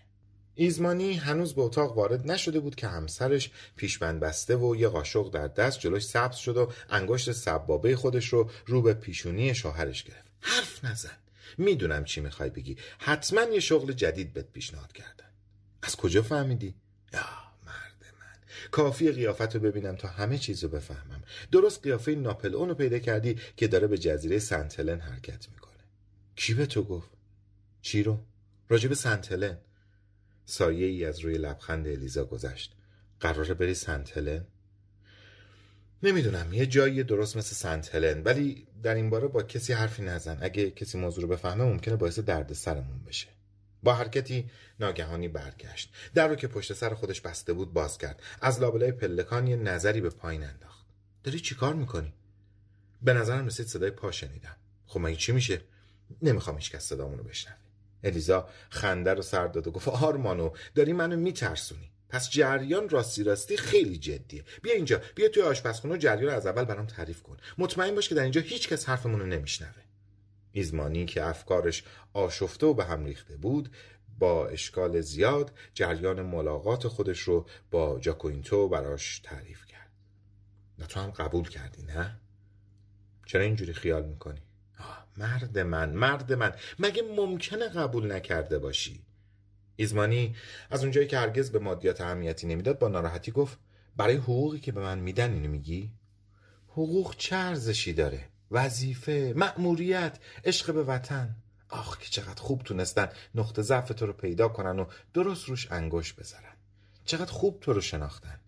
ایزمانی 0.55 1.15
هنوز 1.15 1.55
به 1.55 1.63
اتاق 1.63 1.97
وارد 1.97 2.31
نشده 2.31 2.61
بود 2.61 2.75
که 2.75 2.87
همسرش 2.87 3.51
پیشبند 3.77 4.21
بسته 4.21 4.57
و 4.57 4.77
یه 4.77 4.89
قاشق 4.89 5.31
در 5.31 5.49
دست 5.49 5.81
جلوش 5.81 6.07
سبز 6.07 6.37
شد 6.37 6.57
و 6.57 6.73
انگشت 6.91 7.33
سبابه 7.33 7.97
خودش 7.97 8.29
رو 8.29 8.51
رو 8.67 8.83
به 8.83 8.95
پیشونی 8.95 9.55
شوهرش 9.55 10.05
گرفت. 10.05 10.31
حرف 10.41 10.85
نزن. 10.85 11.17
می‌دونم 11.59 12.05
چی 12.05 12.21
می‌خوای 12.21 12.51
بگی. 12.51 12.77
حتما 12.99 13.43
یه 13.43 13.61
شغل 13.61 13.93
جدید 13.93 14.33
بهت 14.33 14.53
پیشنهاد 14.53 14.93
کردن. 14.93 15.31
از 15.83 15.97
کجا 15.97 16.23
فهمیدی؟ 16.23 16.75
یا 17.13 17.44
کافی 18.75 19.13
قیافت 19.13 19.55
رو 19.55 19.61
ببینم 19.61 19.97
تا 19.97 20.09
همه 20.09 20.39
چیز 20.39 20.65
رو 20.65 20.69
بفهمم 20.69 21.23
درست 21.53 21.83
قیافه 21.83 22.15
ناپل 22.15 22.53
رو 22.53 22.75
پیدا 22.75 22.99
کردی 22.99 23.37
که 23.57 23.69
داره 23.69 23.87
به 23.87 23.99
جزیره 23.99 24.39
سنت 24.39 24.81
هلن 24.81 25.01
حرکت 25.01 25.49
می‌کنه 25.49 25.83
کی 26.37 26.55
به 26.55 26.67
تو 26.67 26.83
گفت؟ 26.83 27.11
چی 27.83 28.03
رو؟ 28.03 28.19
راجب 28.69 28.95
سنت 28.95 29.33
هلن 29.33 29.59
سایه 30.45 30.87
ای 30.87 31.05
از 31.05 31.21
روی 31.21 31.39
لبخند 31.39 31.87
الیزا 31.89 32.25
گذشت 32.25 32.73
قراره 33.21 33.55
بری 33.55 33.75
سنت 33.75 34.19
هلن؟ 34.19 34.47
نمی‌دونم 36.03 36.53
یه 36.53 36.67
جایی 36.67 37.03
درست 37.03 37.37
مثل 37.37 37.55
سنت 37.55 37.95
هلن 37.95 38.23
ولی 38.23 38.67
در 38.83 38.95
این 38.95 39.11
باره 39.11 39.29
با 39.29 39.43
کسی 39.43 39.73
حرفی 39.73 40.03
نزن 40.03 40.39
اگه 40.41 40.71
کسی 40.71 40.99
موضوع 40.99 41.23
رو 41.23 41.29
بفهمه 41.29 41.65
ممکنه 41.65 41.97
باعث 41.97 42.19
درد 42.19 42.53
سرمون 42.53 43.05
بشه 43.07 43.29
با 43.85 43.95
حرکتی 43.95 44.51
ناگهانی 44.81 45.29
برگشت. 45.29 45.93
در 46.15 46.29
رو 46.29 46.35
که 46.35 46.49
پشت 46.49 46.73
سر 46.73 46.95
خودش 46.95 47.21
بسته 47.21 47.53
بود 47.53 47.73
باز 47.73 47.99
کرد. 47.99 48.23
از 48.41 48.61
لابلای 48.61 48.93
پلکان 48.93 49.47
یه 49.47 49.57
نظری 49.57 50.01
به 50.01 50.11
پایین 50.11 50.45
انداخت. 50.45 50.87
داری 51.25 51.41
چیکار 51.41 51.75
می‌کنی? 51.75 52.13
به 53.03 53.13
نظرم 53.13 53.47
رسید 53.47 53.67
صدای 53.67 53.91
پا 53.91 54.11
شنیدم. 54.11 54.57
خب 54.87 55.01
من 55.01 55.15
چی 55.17 55.33
میشه؟ 55.33 55.61
نمی‌خوام 56.23 56.57
هیچ 56.57 56.71
کس 56.71 56.85
صدامونو 56.85 57.23
بشنوه. 57.23 57.57
الیزا 58.05 58.49
خنده 58.71 59.15
رو 59.15 59.23
سر 59.23 59.47
داد 59.47 59.67
و 59.67 59.71
گفت 59.71 59.89
آرمانو 59.89 60.51
داری 60.75 60.93
منو 60.93 61.17
میترسونی. 61.17 61.91
پس 62.09 62.31
جریان 62.31 62.89
راستی 62.89 63.25
راستی 63.25 63.57
خیلی 63.57 63.99
جدیه. 63.99 64.45
بیا 64.63 64.75
اینجا 64.75 65.01
بیا 65.15 65.29
توی 65.29 65.43
آشپزخونه 65.43 65.99
جریان 65.99 66.35
از 66.35 66.47
اول 66.47 66.65
برام 66.65 66.87
تعریف 66.87 67.23
کن. 67.23 67.37
مطمئن 67.59 67.95
باش 67.95 68.09
که 68.09 68.15
در 68.15 68.23
اینجا 68.23 68.41
هیچ 68.41 68.69
کس 68.69 68.89
حرفمون 68.89 69.21
رو 69.21 69.27
نمیشنوه. 69.27 69.84
ایزمانی 70.57 71.07
که 71.07 71.25
افکارش 71.25 71.85
آشفته 72.13 72.67
و 72.67 72.75
به 72.75 72.85
هم 72.85 73.05
ریخته 73.05 73.37
بود 73.37 73.69
با 74.19 74.49
اشکال 74.49 75.01
زیاد 75.01 75.53
جریان 75.75 76.23
ملاقات 76.23 76.89
خودش 76.89 77.21
رو 77.21 77.47
با 77.71 77.99
جاکوینتو 77.99 78.69
براش 78.69 79.19
تعریف 79.19 79.67
کرد. 79.67 79.91
و 80.79 80.87
تو 80.87 81.01
هم 81.01 81.11
قبول 81.11 81.49
کردی 81.49 81.83
نه؟ 81.83 82.21
چرا 83.27 83.43
اینجوری 83.43 83.73
خیال 83.73 84.05
می‌کنی؟ 84.05 84.41
مرد 85.17 85.59
من 85.59 85.91
مرد 85.91 86.33
من. 86.33 86.55
مگه 86.79 87.03
ممکنه 87.03 87.69
قبول 87.69 88.13
نکرده 88.13 88.59
باشی؟ 88.59 89.03
ایزمانی 89.77 90.37
از 90.71 90.83
اونجایی 90.83 91.07
که 91.07 91.19
هرگز 91.19 91.51
به 91.51 91.59
مادیات 91.59 92.01
اهمیتی 92.01 92.47
نمی‌داد 92.47 92.79
با 92.79 92.89
ناراحتی 92.89 93.33
گفت 93.33 93.59
برای 93.97 94.17
حقوقی 94.17 94.61
که 94.61 94.73
به 94.73 94.81
من 94.81 94.99
میدن 94.99 95.33
اینو 95.33 95.49
میگی؟ 95.49 95.91
حقوق 96.69 97.15
چه 97.17 97.37
ارزشی 97.37 97.93
داره؟ 97.93 98.29
وظیفه 98.51 99.33
مأموریت 99.37 100.19
عشق 100.45 100.75
به 100.75 100.83
وطن. 100.83 101.37
آخ 101.69 101.99
که 101.99 102.09
چقدر 102.09 102.43
خوب 102.43 102.63
تونستن 102.63 103.09
نقطه 103.35 103.63
ضعف 103.63 103.89
تو 103.89 104.07
رو 104.07 104.13
پیدا 104.13 104.49
کنن 104.49 104.79
و 104.79 104.87
درست 105.15 105.49
روش 105.49 105.73
انگوش 105.73 106.13
بذارن. 106.13 106.55
چقدر 107.05 107.33
خوب 107.33 107.61
تو 107.61 107.73
رو 107.73 107.81
شناختن. 107.81 108.41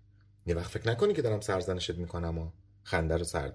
یه 0.47 0.55
وقت 0.55 0.71
فکر 0.71 0.89
نکنی 0.89 1.15
که 1.15 1.23
دارم 1.23 1.41
سرزنشت 1.41 1.95
می‌کنم 1.95 2.39
و 2.39 2.51
خنده 2.83 3.17
رو 3.17 3.25
سر 3.25 3.53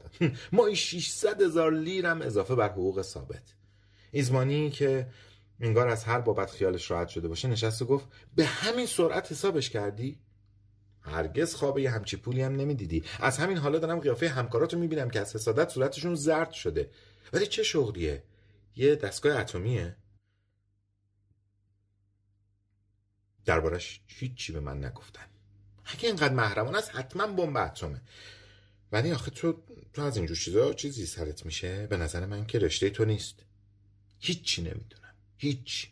ما 0.52 0.74
600 0.74 1.42
هزار 1.42 1.74
لیرم 1.74 2.22
اضافه 2.22 2.56
بر 2.56 2.70
حقوق 2.70 3.02
ثابت. 3.02 3.44
ایزمانی 4.12 4.70
که 4.70 5.08
انگار 5.60 5.88
از 5.88 6.04
هر 6.04 6.22
بابت 6.22 6.52
خیالش 6.52 6.92
راحت 6.92 7.08
شده 7.08 7.28
باشه 7.28 7.48
نشست 7.48 7.82
و 7.82 7.86
گفت 7.86 8.06
به 8.36 8.46
همین 8.46 8.86
سرعت 8.86 9.32
حسابش 9.32 9.70
کردی؟ 9.70 10.20
هرگز 11.02 11.56
خواب 11.56 11.80
یه 11.80 11.92
همچی 11.92 12.18
پولی 12.18 12.42
هم 12.42 12.56
نمی‌دیدی. 12.56 13.04
از 13.20 13.38
همین 13.38 13.58
حالا 13.58 13.80
دارم 13.80 14.00
قیافه 14.00 14.30
همکاراتو 14.30 14.80
می‌بینم 14.80 15.10
که 15.10 15.20
از 15.20 15.36
حسادت 15.36 15.70
صورتشون 15.70 16.16
زرد 16.16 16.52
شده. 16.52 16.92
ولی 17.34 17.48
چه 17.48 17.64
شغلیه؟ 17.64 18.24
یه 18.76 18.96
دستگاه 18.96 19.38
اتمیه. 19.40 19.96
دربارش 23.46 24.02
هیچی 24.08 24.54
به 24.54 24.60
من 24.60 24.86
نگفتن. 24.86 25.26
اگه 25.86 26.08
اینقدر 26.08 26.34
محرمان 26.34 26.76
است 26.76 26.96
حتما 26.96 27.28
بمب 27.28 27.58
اتمه. 27.58 28.02
ولی 28.92 29.12
آخه 29.12 29.32
تو 29.32 29.64
تو 29.94 30.02
از 30.02 30.18
اینجور 30.18 30.38
چیزا 30.38 30.74
چیزی 30.74 31.06
سرت 31.06 31.46
میشه؟ 31.46 31.88
به 31.88 31.98
نظر 31.98 32.26
من 32.26 32.46
که 32.46 32.60
رشته 32.60 32.90
تو 32.90 33.06
نیست. 33.06 33.36
هیچی 34.20 34.62
نمی‌دونم. 34.62 35.14
هیچ 35.38 35.88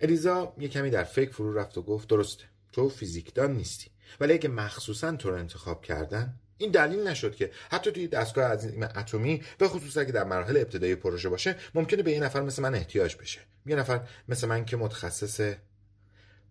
الیزا 0.00 0.54
یه 0.58 0.68
کمی 0.68 0.90
در 0.90 1.04
فکر 1.04 1.32
فرو 1.32 1.54
رفت 1.54 1.78
و 1.78 1.82
گفت 1.82 2.08
درسته. 2.08 2.44
تو 2.72 2.88
فیزیکدان 2.88 3.52
نیستی. 3.52 3.90
ولی 4.20 4.32
اگه 4.32 4.48
مخصوصا 4.48 5.16
تو 5.16 5.30
رو 5.30 5.36
انتخاب 5.36 5.82
کردن 5.82 6.38
این 6.58 6.70
دلیل 6.70 7.08
نشد 7.08 7.34
که 7.34 7.50
حتی 7.70 7.92
توی 7.92 8.08
دستگاه 8.08 8.52
عظیم 8.52 8.82
اتمی 8.82 9.42
به 9.58 9.68
خصوص 9.68 9.96
اگه 9.96 10.12
در 10.12 10.24
مراحل 10.24 10.56
ابتدایی 10.56 10.94
پروژه 10.94 11.28
باشه 11.28 11.56
ممکنه 11.74 12.02
به 12.02 12.12
یه 12.12 12.20
نفر 12.20 12.40
مثل 12.40 12.62
من 12.62 12.74
احتیاج 12.74 13.16
بشه. 13.16 13.40
یه 13.66 13.76
نفر 13.76 14.08
مثل 14.28 14.48
من 14.48 14.64
که 14.64 14.76
متخصص 14.76 15.54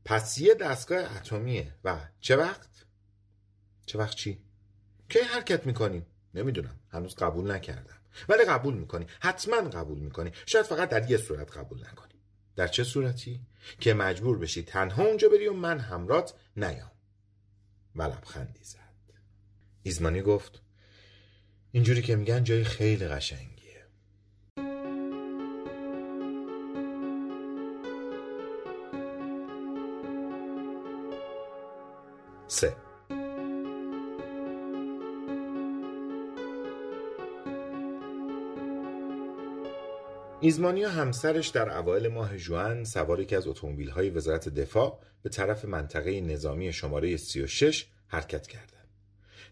پس 0.06 0.38
یه 0.38 0.54
دستگاه 0.54 1.18
اتمیه. 1.18 1.76
و 1.84 1.98
چه 2.20 2.36
وقت؟ 2.36 2.70
چه 3.86 3.98
وقت 3.98 4.16
چی؟ 4.16 4.42
کی 5.10 5.20
حرکت 5.20 5.66
می‌کنیم؟ 5.66 6.06
نمی‌دونم. 6.34 6.80
هنوز 6.90 7.16
قبول 7.16 7.52
نکردم. 7.52 7.98
ولی 8.30 8.46
قبول 8.46 8.74
می‌کنی. 8.74 9.08
حتما 9.20 9.62
قبول 9.62 10.00
می‌کنی. 10.00 10.32
شاید 10.46 10.66
فقط 10.66 10.90
در 10.90 11.12
یه 11.12 11.18
صورت 11.18 11.58
قبول 11.58 11.80
نکنی. 11.80 12.11
در 12.56 12.68
چه 12.68 12.84
صورتی؟ 12.84 13.42
که 13.80 13.94
مجبور 13.94 14.38
بشی 14.38 14.64
تنها 14.64 15.04
اونجا 15.04 15.30
بری 15.30 15.48
و 15.48 15.54
من 15.54 15.80
همرات 15.80 16.34
نیام. 16.58 16.92
و 17.96 18.04
لبخندی 18.04 18.64
زد. 18.64 18.80
ایزمانی 19.84 20.22
گفت 20.22 20.62
اینجوری 21.72 22.02
که 22.02 22.16
میگن 22.16 22.44
جای 22.44 22.64
خیلی 22.64 23.08
قشنگیه. 23.08 23.86
سه. 32.48 32.91
ایزمانی 40.44 40.86
و 40.86 40.90
همسرش 40.90 41.48
در 41.48 41.78
اوایل 41.78 42.08
ماه 42.08 42.38
جوان 42.38 42.84
سوار 42.84 43.20
یکی 43.20 43.36
از 43.36 43.48
اتومبیل‌های 43.48 44.10
وزارت 44.10 44.50
دفاع 44.50 45.00
به 45.24 45.30
طرف 45.30 45.66
منطقه 45.66 46.22
نظامی 46.22 46.74
شماره 46.74 47.18
36 47.18 47.86
حرکت 48.08 48.48
کردند. 48.48 48.88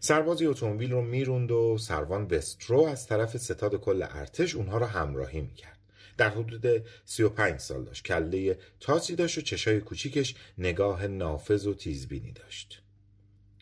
سربازی 0.00 0.46
اتومبیل 0.46 0.92
رو 0.92 1.02
می‌روند 1.02 1.50
و 1.50 1.78
سروان 1.78 2.26
وسترو 2.30 2.80
از 2.80 3.06
طرف 3.06 3.36
ستاد 3.36 3.74
کل 3.74 4.02
ارتش 4.10 4.54
اونها 4.54 4.78
را 4.78 4.86
همراهی 4.86 5.40
می‌کرد. 5.40 5.78
در 6.18 6.28
حدود 6.28 6.84
35 7.04 7.60
سال 7.60 7.84
داشت. 7.84 8.04
کله 8.04 8.58
تاسی 8.80 9.16
داشت 9.16 9.38
و 9.38 9.40
چشای 9.40 9.80
کوچیکش 9.80 10.34
نگاه 10.58 11.06
نافذ 11.06 11.66
و 11.66 11.74
تیزبینی 11.74 12.32
داشت. 12.32 12.82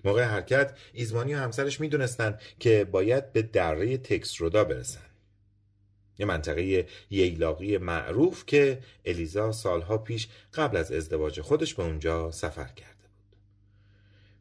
موقع 0.05 0.23
حرکت 0.23 0.79
ایزمانی 0.93 1.35
و 1.35 1.39
همسرش 1.39 1.81
می‌دونستند 1.81 2.41
که 2.59 2.85
باید 2.85 3.33
به 3.33 3.43
دره 3.43 3.99
تکس 3.99 4.41
رودا 4.41 4.65
برسن. 4.65 5.08
یه 6.19 6.27
منطقه 6.27 6.87
ییلاقی 7.11 7.79
معروف 7.79 8.47
که 8.47 8.79
الیزا 9.05 9.53
سالها 9.53 9.99
پیش 9.99 10.29
قبل 10.55 10.77
از 10.77 10.93
ازدواج 10.93 11.41
خودش 11.41 11.75
به 11.75 11.83
اونجا 11.83 12.31
سفر 12.31 12.69
کرده 12.69 12.95
بود. 13.03 13.37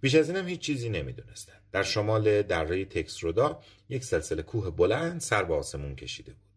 بیش 0.01 0.15
از 0.15 0.29
اینم 0.29 0.47
هیچ 0.47 0.59
چیزی 0.59 0.89
نمی‌دونستن. 0.89 1.53
در 1.71 1.83
شمال 1.83 2.41
دره 2.41 2.85
تکسرودا 2.85 3.61
یک 3.89 4.03
سلسله 4.03 4.41
کوه 4.41 4.69
بلند 4.69 5.21
سر 5.21 5.43
به 5.43 5.53
آسمون 5.53 5.95
کشیده 5.95 6.31
بود. 6.31 6.47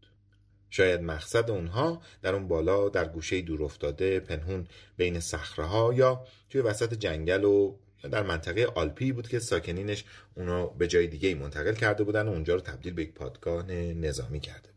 شاید 0.71 1.01
مقصد 1.01 1.51
اونها 1.51 2.03
در 2.23 2.35
اون 2.35 2.49
بالا 2.49 2.89
در 2.89 3.09
گوشه 3.09 3.41
دور 3.41 3.63
افتاده 3.63 4.21
پنهون 4.21 4.67
بین 4.97 5.21
صخره 5.21 5.97
یا 5.97 6.27
توی 6.51 6.61
وسط 6.61 6.95
جنگل 6.95 7.45
و 7.45 7.77
در 8.03 8.23
منطقه 8.23 8.65
آلپی 8.75 9.13
بود 9.13 9.29
که 9.29 9.39
ساکنینش 9.39 10.05
اونو 10.35 10.69
به 10.69 10.87
جای 10.87 11.07
دیگه 11.07 11.35
منتقل 11.35 11.75
کرده 11.75 12.05
بودن 12.05 12.29
و 12.29 12.31
اونجا 12.31 12.55
رو 12.55 12.61
تبدیل 12.61 12.93
به 12.93 13.03
یک 13.03 13.13
پادگاه 13.13 13.73
نظامی 13.73 14.41
کرده 14.41 14.69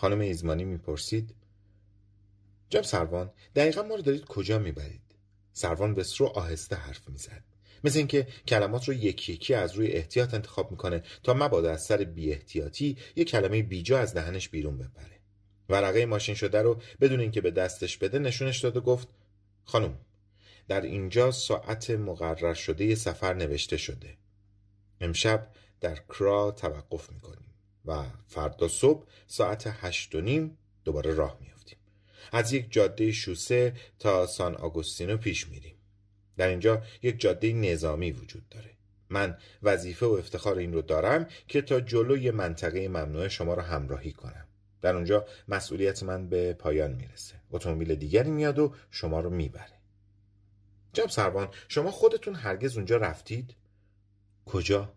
خانم 0.00 0.20
ایزمانی 0.20 0.64
می‌پرسید 0.64 1.34
جب 2.70 2.82
سروان 2.82 3.30
دقیقا 3.54 3.82
ما 3.82 3.94
رو 3.94 4.02
دارید 4.02 4.24
کجا 4.24 4.58
می‌برید؟ 4.58 5.00
سروان 5.52 5.94
بسرو 5.94 6.26
آهسته 6.26 6.76
حرف 6.76 7.08
می‌زد. 7.08 7.44
مثل 7.84 7.98
اینکه 7.98 8.26
کلمات 8.48 8.88
رو 8.88 8.94
یکی 8.94 9.32
یکی 9.32 9.54
از 9.54 9.74
روی 9.74 9.86
احتیاط 9.86 10.34
انتخاب 10.34 10.70
می‌کنه 10.70 11.02
تا 11.22 11.34
مبادا 11.34 11.72
از 11.72 11.84
سر 11.84 11.96
بی 11.96 12.32
احتیاطی 12.32 12.96
یه 13.16 13.24
کلمه 13.24 13.62
بیجا 13.62 13.98
از 13.98 14.14
دهنش 14.14 14.48
بیرون 14.48 14.78
بپره. 14.78 15.20
ورقه 15.68 16.06
ماشین 16.06 16.34
شده 16.34 16.62
رو 16.62 16.80
بدون 17.00 17.20
اینکه 17.20 17.40
به 17.40 17.50
دستش 17.50 17.98
بده 17.98 18.18
نشونش 18.18 18.58
داد 18.58 18.76
و 18.76 18.80
گفت 18.80 19.08
خانم 19.64 19.98
در 20.68 20.80
اینجا 20.80 21.30
ساعت 21.30 21.90
مقرر 21.90 22.54
شده 22.54 22.94
سفر 22.94 23.34
نوشته 23.34 23.76
شده. 23.76 24.16
امشب 25.00 25.48
در 25.80 25.96
کرا 25.96 26.50
توقف 26.50 27.12
می‌کنیم. 27.12 27.47
و 27.88 28.04
فردا 28.26 28.68
صبح 28.68 29.06
ساعت 29.26 29.64
هشت 29.66 30.14
و 30.14 30.20
نیم 30.20 30.58
دوباره 30.84 31.14
راه 31.14 31.38
میافتیم. 31.40 31.78
از 32.32 32.52
یک 32.52 32.72
جاده 32.72 33.12
شوسه 33.12 33.74
تا 33.98 34.26
سان 34.26 34.54
آگوستینو 34.54 35.16
پیش 35.16 35.48
میریم. 35.48 35.74
در 36.36 36.48
اینجا 36.48 36.82
یک 37.02 37.20
جاده 37.20 37.52
نظامی 37.52 38.10
وجود 38.10 38.48
داره. 38.48 38.70
من 39.10 39.38
وظیفه 39.62 40.06
و 40.06 40.10
افتخار 40.10 40.58
این 40.58 40.72
رو 40.72 40.82
دارم 40.82 41.26
که 41.48 41.62
تا 41.62 41.80
جلوی 41.80 42.30
منطقه 42.30 42.88
ممنوع 42.88 43.28
شما 43.28 43.54
رو 43.54 43.62
همراهی 43.62 44.12
کنم. 44.12 44.44
در 44.82 44.94
اونجا 44.94 45.26
مسئولیت 45.48 46.02
من 46.02 46.28
به 46.28 46.52
پایان 46.52 46.92
می‌رسه. 46.92 47.34
اتومبیل 47.50 47.94
دیگری 47.94 48.30
میاد 48.30 48.58
و 48.58 48.74
شما 48.90 49.20
رو 49.20 49.30
می‌بره. 49.30 49.78
جب 50.92 51.08
سروان 51.08 51.48
شما 51.68 51.90
خودتون 51.90 52.34
هرگز 52.34 52.76
اونجا 52.76 52.96
رفتید؟ 52.96 53.54
کجا؟ 54.46 54.92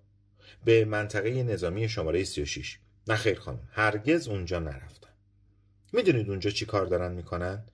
به 0.65 0.85
منطقه 0.85 1.43
نظامی 1.43 1.89
شماره 1.89 2.23
36 2.23 2.79
نه 3.07 3.15
خیر 3.15 3.39
خانم 3.39 3.67
هرگز 3.71 4.27
اونجا 4.27 4.59
نرفتم. 4.59 5.09
می‌دونید 5.93 6.29
اونجا 6.29 6.49
چی 6.49 6.65
کار 6.65 6.85
دارن 6.85 7.11
می‌کنن؟ 7.11 7.65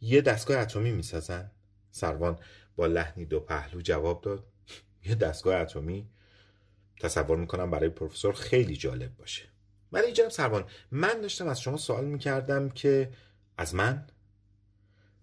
یه 0.00 0.20
دستگاه 0.20 0.58
اتمی 0.58 0.92
می‌سازن؟ 0.92 1.50
سروان 1.90 2.38
با 2.76 2.86
لحنی 2.86 3.24
دو 3.24 3.40
پهلو 3.40 3.80
جواب 3.80 4.20
داد. 4.20 4.46
یه 5.08 5.14
دستگاه 5.14 5.60
اتمی؟ 5.60 6.08
تصور 7.00 7.36
می‌کنم 7.36 7.70
برای 7.70 7.88
پروفسور 7.88 8.32
خیلی 8.32 8.76
جالب 8.76 9.16
باشه. 9.16 9.48
ولی 9.92 10.12
جناب 10.12 10.30
سروان 10.30 10.64
من 10.90 11.20
داشتم 11.20 11.48
از 11.48 11.60
شما 11.60 11.76
سوال 11.76 12.04
می‌کردم 12.04 12.68
که 12.68 13.10
از 13.58 13.74
من؟ 13.74 14.06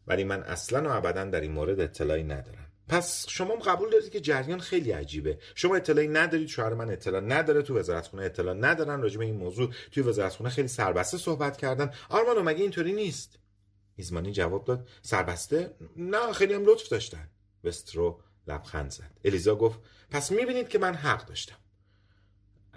ولی 0.08 0.24
من 0.24 0.44
اصلا 0.44 0.90
و 0.90 0.92
ابدا 0.92 1.26
در 1.26 1.42
این 1.42 1.52
مورد 1.52 1.80
اطلاعی 1.80 2.24
ندارم. 2.24 2.65
پس 2.88 3.26
شما 3.30 3.56
قبول 3.56 3.90
دارید 3.90 4.12
که 4.12 4.20
جریان 4.20 4.60
خیلی 4.60 4.92
عجیبه. 4.92 5.40
شما 5.56 5.76
اطلاعی 5.76 6.08
ندارید 6.08 6.48
شوهر 6.48 6.74
من 6.74 6.90
اطلاع 6.90 7.22
نداره 7.22 7.62
تو 7.62 7.78
وزارتخونه 7.78 8.24
اطلاع 8.24 8.54
ندارن 8.54 9.02
راجع 9.02 9.18
به 9.18 9.26
این 9.26 9.36
موضوع 9.36 9.74
توی 9.92 10.04
وزارتخونه 10.04 10.50
خیلی 10.50 10.68
سربسته 10.68 11.18
صحبت 11.18 11.58
کردن. 11.58 11.92
آرمانو 12.10 12.44
مگه 12.44 12.62
اینطوری 12.62 12.94
نیست؟ 12.94 13.40
ایزمانی 13.96 14.32
جواب 14.32 14.66
داد. 14.66 14.88
سربسته؟ 15.02 15.76
نه 15.96 16.34
خیلی 16.34 16.54
هم 16.54 16.66
لطف 16.66 16.90
داشتن. 16.90 17.30
وسترو 17.64 18.22
لبخند 18.48 18.92
زد. 18.92 19.12
الیزا 19.26 19.56
گفت 19.56 19.80
پس 20.12 20.32
می‌بینید 20.32 20.70
که 20.70 20.80
من 20.80 20.96
حق 20.96 21.26
داشتم. 21.26 21.56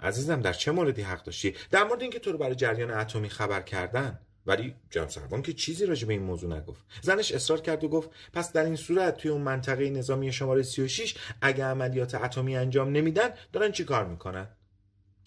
عزیزم 0.01 0.41
در 0.41 0.53
چه 0.53 0.71
موردی 0.71 1.01
حق 1.01 1.23
داشتی؟ 1.23 1.55
در 1.71 1.83
مورد 1.83 2.01
اینکه 2.01 2.19
تو 2.19 2.31
رو 2.31 2.37
برای 2.37 2.55
جریان 2.55 2.91
اتمی 2.91 3.29
خبر 3.29 3.61
کردن. 3.61 4.19
ولی 4.49 4.75
جان 4.89 5.07
سروان 5.07 5.41
که 5.41 5.53
چیزی 5.53 5.85
راجع 5.85 6.07
به 6.07 6.13
این 6.13 6.21
موضوع 6.21 6.57
نگفت. 6.57 6.83
زنش 7.01 7.31
اصرار 7.31 7.61
کرد 7.61 7.83
و 7.83 7.89
گفت 7.89 8.09
پس 8.33 8.53
در 8.53 8.65
این 8.65 8.75
صورت 8.75 9.17
توی 9.17 9.31
اون 9.31 9.41
منطقه 9.41 9.89
نظامی 9.89 10.31
شماره 10.33 10.63
36 10.63 11.15
اگه 11.41 11.63
عملیات 11.63 12.15
اتمی 12.15 12.57
انجام 12.57 12.91
نمیدن 12.91 13.29
دارن 13.53 13.71
چی 13.71 13.83
کار 13.83 14.05
می‌کنن؟ 14.05 14.47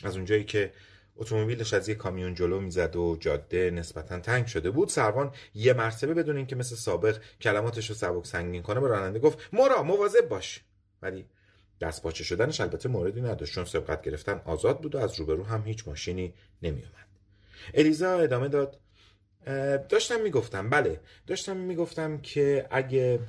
از 0.05 0.17
اونجایی 0.17 0.45
که 0.45 0.73
اتومبیلش 1.17 1.75
از 1.75 1.89
یه 1.89 1.95
کامیون 1.95 2.35
جلو 2.35 2.61
می‌زد 2.61 2.97
و 2.97 3.17
جاده 3.21 3.71
نسبتا 3.71 4.21
تنگ 4.21 4.47
شده 4.47 4.71
بود 4.71 4.89
سروان 4.89 5.33
یه 5.55 5.73
مرتبه 5.73 6.15
بدون 6.15 6.37
اینکه 6.37 6.57
مثل 6.57 6.77
سابق 6.77 7.19
کلماتش 7.41 7.89
رو 7.89 7.95
سبک 7.95 8.27
سنگین 8.27 8.63
کنه 8.63 8.81
به 8.81 8.89
راننده 8.89 9.19
گفت 9.19 9.39
مورا 9.53 9.83
مواظب 9.83 10.29
باش. 10.29 10.61
ولی 11.03 11.25
دست 11.81 12.03
باچه 12.03 12.25
شدنش 12.25 12.61
البته 12.61 12.89
موردی 12.89 13.21
نداشت 13.21 13.55
چون 13.55 13.65
سبقت 13.65 14.03
گرفتن 14.03 14.41
آزاد 14.45 14.81
بود 14.81 14.95
و 14.95 14.99
از 14.99 15.21
روبرو 15.21 15.45
هم 15.45 15.63
هیچ 15.67 15.89
ماشینی 15.89 16.35
نمیومد 16.63 17.07
الیزا 17.75 18.19
ادامه 18.19 18.49
داد 18.49 18.82
داشتم 19.89 20.21
می‌گفتم 20.21 20.71
بله. 20.71 21.01
داشتم 21.27 21.57
می‌گفتم 21.57 22.19
که 22.19 22.67
اگه 22.71 23.21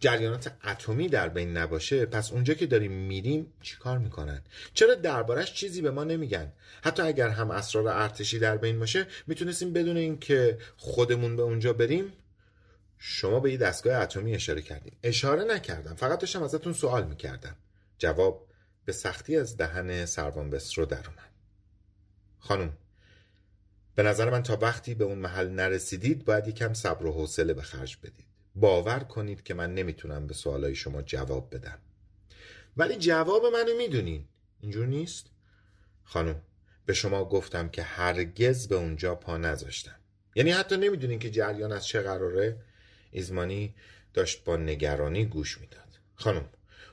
جریانات 0.00 0.52
اتمی 0.64 1.08
در 1.08 1.28
بین 1.28 1.56
نباشه 1.56 2.06
پس 2.06 2.32
اونجا 2.32 2.54
که 2.54 2.66
داریم 2.66 2.92
میریم 2.92 3.52
چیکار 3.62 3.98
می‌کنن؟ 3.98 4.42
چرا 4.74 4.94
دربارش 4.94 5.54
چیزی 5.54 5.82
به 5.82 5.90
ما 5.90 6.04
نمیگن؟ 6.04 6.52
حتی 6.82 7.02
اگر 7.02 7.28
هم 7.28 7.50
اسرار 7.50 7.88
ارتشی 7.88 8.38
در 8.38 8.56
بین 8.56 8.78
باشه 8.78 9.06
می‌تونستیم 9.26 9.72
بدون 9.72 9.96
اینکه 9.96 10.58
خودمون 10.76 11.36
به 11.36 11.42
اونجا 11.42 11.72
بریم 11.72 12.12
شما 12.98 13.40
به 13.40 13.52
یه 13.52 13.56
دستگاه 13.56 14.02
اتمی 14.02 14.34
اشاره 14.34 14.62
کردیم 14.62 14.96
اشاره 15.02 15.44
نکردم. 15.44 15.94
فقط 15.94 16.18
داشتم 16.18 16.42
ازتون 16.42 16.72
سوال 16.72 17.06
می‌کردم. 17.06 17.56
جواب 17.98 18.46
به 18.84 18.92
سختی 18.92 19.36
از 19.36 19.56
دهن 19.56 20.06
سروان 20.06 20.50
بسترو 20.50 20.86
در 20.86 20.96
اومد. 20.96 21.30
خانم 22.38 22.72
به 24.00 24.06
نظر 24.06 24.30
من 24.30 24.42
تا 24.42 24.58
وقتی 24.62 24.94
به 24.94 25.04
اون 25.04 25.18
محل 25.18 25.48
نرسیدید 25.48 26.24
باید 26.24 26.48
یکم 26.48 26.74
صبر 26.74 27.06
و 27.06 27.12
حوصله 27.12 27.54
به 27.54 27.62
خرج 27.62 27.96
بدید. 28.02 28.26
باور 28.54 28.98
کنید 28.98 29.42
که 29.42 29.54
من 29.54 29.74
نمی‌تونم 29.74 30.26
به 30.26 30.34
سوالای 30.34 30.74
شما 30.74 31.02
جواب 31.02 31.54
بدم. 31.54 31.78
ولی 32.76 32.96
جواب 32.96 33.42
منو 33.46 33.76
می‌دونین. 33.78 34.24
اینجور 34.60 34.86
نیست؟ 34.86 35.26
خانم 36.04 36.42
به 36.86 36.94
شما 36.94 37.24
گفتم 37.24 37.68
که 37.68 37.82
هرگز 37.82 38.68
به 38.68 38.76
اونجا 38.76 39.14
پا 39.14 39.36
نذاشتم. 39.36 39.96
یعنی 40.34 40.50
حتی 40.50 40.76
نمی‌دونین 40.76 41.18
که 41.18 41.30
جریان 41.30 41.72
از 41.72 41.86
چه 41.86 42.00
قراره؟ 42.00 42.56
ایزمانی 43.10 43.74
داشت 44.14 44.44
با 44.44 44.56
نگرانی 44.56 45.24
گوش 45.24 45.60
می‌داد. 45.60 45.98
خانم 46.14 46.48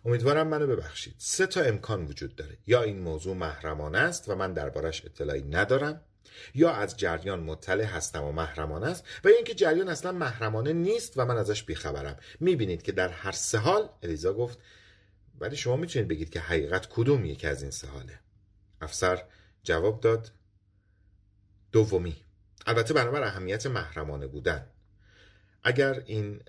امیدوارم 0.05 0.47
منو 0.47 0.67
ببخشید. 0.67 1.15
سه 1.17 1.47
تا 1.47 1.61
امکان 1.61 2.05
وجود 2.05 2.35
داره. 2.35 2.57
یا 2.67 2.83
این 2.83 2.99
موضوع 2.99 3.35
محرمانه 3.35 3.97
است 3.97 4.29
و 4.29 4.35
من 4.35 4.53
دربارش 4.53 5.05
اطلاعی 5.05 5.41
ندارم 5.41 6.01
یا 6.53 6.71
از 6.71 6.97
جریان 6.97 7.39
مطلع 7.39 7.83
هستم 7.83 8.23
و 8.23 8.31
محرمانه 8.31 8.87
است 8.87 9.03
و 9.23 9.27
اینکه 9.27 9.53
جریان 9.53 9.89
اصلا 9.89 10.11
محرمانه 10.11 10.73
نیست 10.73 11.13
و 11.17 11.25
من 11.25 11.37
ازش 11.37 11.63
بیخبرم. 11.63 12.17
می‌بینید 12.39 12.81
که 12.81 12.91
در 12.91 13.09
هر 13.09 13.31
سه 13.31 13.57
حال 13.57 13.89
الیزا 14.03 14.33
گفت 14.33 14.59
ولی 15.39 15.55
شما 15.55 15.75
می‌تونید 15.75 16.07
بگید 16.07 16.29
که 16.29 16.39
حقیقت 16.39 16.87
کدوم 16.89 17.25
یکی 17.25 17.47
از 17.47 17.61
این 17.61 17.71
سه 17.71 17.87
حاله. 17.87 18.19
افسر 18.81 19.23
جواب 19.63 20.01
داد 20.01 20.31
دومی. 21.71 22.15
البته 22.65 22.93
بنابر 22.93 23.23
اهمیت 23.23 23.65
محرمانه 23.65 24.27
بودن. 24.27 24.67
اگر 25.63 26.03
این 26.05 26.41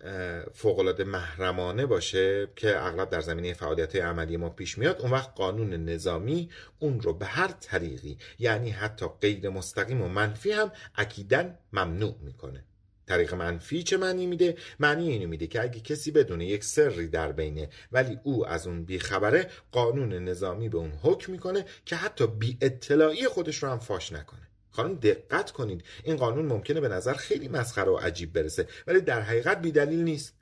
فوقالعاده 0.54 1.04
محرمانه 1.04 1.86
باشه 1.86 2.48
که 2.56 2.86
اغلب 2.86 3.10
در 3.10 3.20
زمینه 3.20 3.52
فعالیت 3.52 3.96
عملی 3.96 4.36
ما 4.36 4.48
پیش 4.48 4.78
میاد 4.78 5.00
اون 5.00 5.10
وقت 5.10 5.34
قانون 5.34 5.74
نظامی 5.74 6.50
اون 6.78 7.00
رو 7.00 7.12
به 7.14 7.26
هر 7.26 7.48
طریقی 7.48 8.18
یعنی 8.38 8.70
حتی 8.70 9.06
غیر 9.20 9.48
مستقیم 9.48 10.02
و 10.02 10.08
منفی 10.08 10.52
هم 10.52 10.72
اکیدن 10.96 11.58
ممنوع 11.72 12.14
می‌کنه 12.20 12.64
طریق 13.06 13.34
منفی 13.34 13.82
چه 13.82 13.96
معنی 13.96 14.26
میده؟ 14.26 14.56
معنی 14.78 15.08
اینو 15.08 15.28
میده 15.28 15.46
که 15.46 15.62
اگه 15.62 15.80
کسی 15.80 16.10
بدونه 16.10 16.46
یک 16.46 16.64
سری 16.64 17.08
در 17.08 17.32
بینه 17.32 17.68
ولی 17.92 18.18
او 18.22 18.46
از 18.46 18.66
اون 18.66 18.84
بیخبره 18.84 19.50
قانون 19.72 20.12
نظامی 20.12 20.68
به 20.68 20.78
اون 20.78 20.92
حکم 21.02 21.32
می‌کنه 21.32 21.64
که 21.84 21.96
حتی 21.96 22.26
بی 22.26 22.58
اطلاعی 22.60 23.28
خودش 23.28 23.62
رو 23.62 23.68
هم 23.68 23.78
فاش 23.78 24.12
نکنه 24.12 24.47
خانم 24.78 24.94
دقت 24.94 25.50
کنید. 25.50 25.84
این 26.04 26.16
قانون 26.16 26.46
ممکنه 26.46 26.80
به 26.80 26.88
نظر 26.88 27.14
خیلی 27.14 27.48
مسخره 27.48 27.90
و 27.90 27.96
عجیب 27.96 28.32
برسه 28.32 28.66
ولی 28.86 29.00
در 29.00 29.20
حقیقت 29.20 29.62
بیدلیل 29.62 30.02
نیست. 30.02 30.34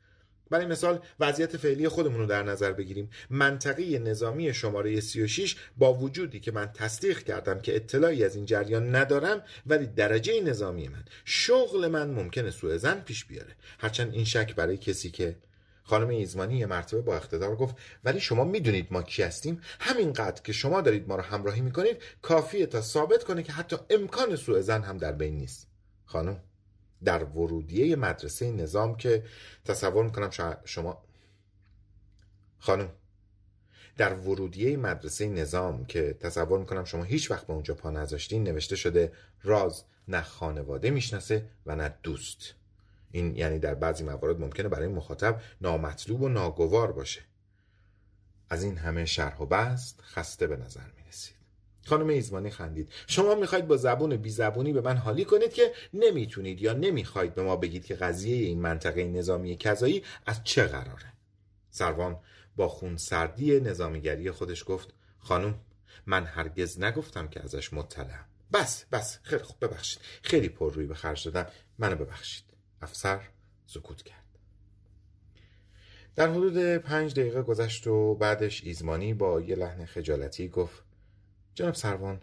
برای 0.51 0.67
مثال 0.67 0.99
وضعیت 1.21 1.57
فعلی 1.57 1.89
خودمون 1.89 2.21
رو 2.21 2.27
در 2.27 2.43
نظر 2.43 2.73
بگیریم. 2.73 3.11
منطقه 3.31 3.99
نظامی 3.99 4.55
شماره 4.55 5.01
36 5.01 5.57
با 5.77 5.95
وجودی 5.95 6.41
که 6.41 6.53
من 6.53 6.67
تصدیق 6.67 7.23
کردم 7.23 7.61
که 7.61 7.77
اطلاعی 7.77 8.25
از 8.25 8.37
این 8.37 8.45
جریان 8.45 8.95
ندارم 8.97 9.43
ولی 9.67 9.87
درجه 9.87 10.41
نظامی 10.41 10.89
من 10.89 11.05
شغل 11.25 11.89
من 11.89 12.11
ممکنه 12.11 12.51
سوء 12.51 12.77
زن 12.77 13.01
پیش 13.01 13.25
بیاره. 13.25 13.57
هرچند 13.79 14.15
این 14.15 14.25
شک 14.25 14.55
برای 14.55 14.77
کسی 14.77 15.11
که 15.11 15.37
خانم 15.87 16.09
ایزمانی 16.09 16.59
یه 16.59 16.67
مرتبه 16.67 17.01
با 17.01 17.17
اقتدار 17.17 17.57
گفت 17.57 17.77
ولی 18.05 18.21
شما 18.21 18.45
می‌دونید 18.45 18.89
ما 18.91 19.03
کی 19.03 19.23
هستیم. 19.23 19.61
همینقدر 19.81 20.43
که 20.43 20.53
شما 20.53 20.81
دارید 20.81 21.09
ما 21.09 21.17
رو 21.17 21.23
همراهی 21.23 21.61
می‌کنید 21.61 22.03
کافیه 22.23 22.67
تا 22.67 22.81
ثابت 22.81 23.25
کنه 23.25 23.43
که 23.43 23.53
حتی 23.53 23.77
امکان 23.91 24.37
سوء 24.37 24.61
زن 24.61 24.83
هم 24.83 24.99
در 24.99 25.13
بین 25.13 25.37
نیست. 25.37 25.67
خانم 26.05 26.41
در 27.05 27.25
ورودیه 27.25 27.97
مدرسه 27.97 28.51
نظام 28.51 28.97
که 28.97 29.25
تصور 29.65 30.05
می‌کنم 30.05 30.31
شما 30.65 31.03
خانم 32.59 32.89
در 33.97 34.15
ورودیه 34.15 34.77
مدرسه 34.77 35.29
نظام 35.29 35.85
که 35.85 36.17
تصور 36.21 36.59
می‌کنم 36.59 36.85
شما 36.85 37.03
هیچ 37.03 37.31
وقت 37.31 37.47
به 37.47 37.53
اونجا 37.53 37.75
پا 37.75 37.91
نذاشتین 37.91 38.45
نوشته 38.45 38.77
شده 38.77 39.13
راز 39.43 39.85
نه 40.09 40.21
خانواده 40.21 40.91
می‌شناسه 40.91 41.49
و 41.67 41.77
نه 41.77 41.95
دوست. 42.03 42.55
این 43.11 43.37
یعنی 43.37 43.59
در 43.59 43.75
بعضی 43.75 44.05
موارد 44.05 44.41
ممکنه 44.41 44.69
برای 44.69 44.89
مخاطب 44.89 45.41
نامطلوب 45.61 46.23
و 46.23 46.29
ناگوار 46.29 46.93
باشه. 46.93 47.23
از 48.51 48.63
این 48.63 48.77
همه 48.77 49.05
شرح 49.05 49.39
و 49.39 49.47
بست 49.47 50.01
خسته 50.03 50.47
به 50.47 50.57
نظر 50.57 50.85
می 50.97 51.09
رسید 51.09 51.37
خانم 51.87 52.09
ایزمانی 52.09 52.51
خندید. 52.51 52.93
شما 53.07 53.35
می‌خواید 53.35 53.67
با 53.67 53.77
زبون 53.77 54.17
بی 54.17 54.31
زبونی 54.31 54.73
به 54.73 54.81
من 54.81 54.97
حالی 54.97 55.25
کنید 55.25 55.53
که 55.53 55.73
نمی‌تونید 55.95 56.63
یا 56.63 56.73
نمی‌خواید 56.73 57.35
به 57.35 57.43
ما 57.43 57.57
بگید 57.57 57.85
که 57.85 57.95
قضیه 57.95 58.47
این 58.47 58.61
منطقه 58.61 59.05
نظامی 59.05 59.57
کذایی 59.57 60.03
از 60.27 60.45
چه 60.45 60.65
قراره. 60.65 61.13
سروان 61.71 62.21
با 62.57 62.69
خون 62.69 62.97
سردی 62.97 63.61
نظامیگری 63.61 64.31
خودش 64.31 64.65
گفت 64.67 64.95
خانم 65.19 65.61
من 66.07 66.25
هرگز 66.25 66.81
نگفتم 66.81 67.29
که 67.29 67.43
ازش 67.43 67.73
مطلعم. 67.73 68.25
بس 68.53 68.85
بس 68.93 69.19
خیلی 69.23 69.43
خوب 69.43 69.57
ببخشید. 69.61 70.03
خیلی 70.23 70.49
پر 70.49 70.73
روی 70.73 70.87
به 70.87 70.95
خرج 70.95 71.29
دادم. 71.29 71.51
منو 71.79 71.97
ببخشید. 71.97 72.45
افسر 72.83 73.21
سکوت 73.67 74.03
کرد. 74.03 74.23
در 76.17 76.31
حدود 76.31 76.77
پنج 76.77 77.15
دقیقه 77.15 77.43
گذشت 77.43 77.87
و 77.87 78.15
بعدش 78.15 78.65
ایزمانی 78.65 79.15
با 79.15 79.41
یه 79.41 79.57
لحن 79.57 79.87
خجالتی 79.87 80.49
گفت 80.49 80.83
جناب 81.55 81.75
سروان 81.75 82.21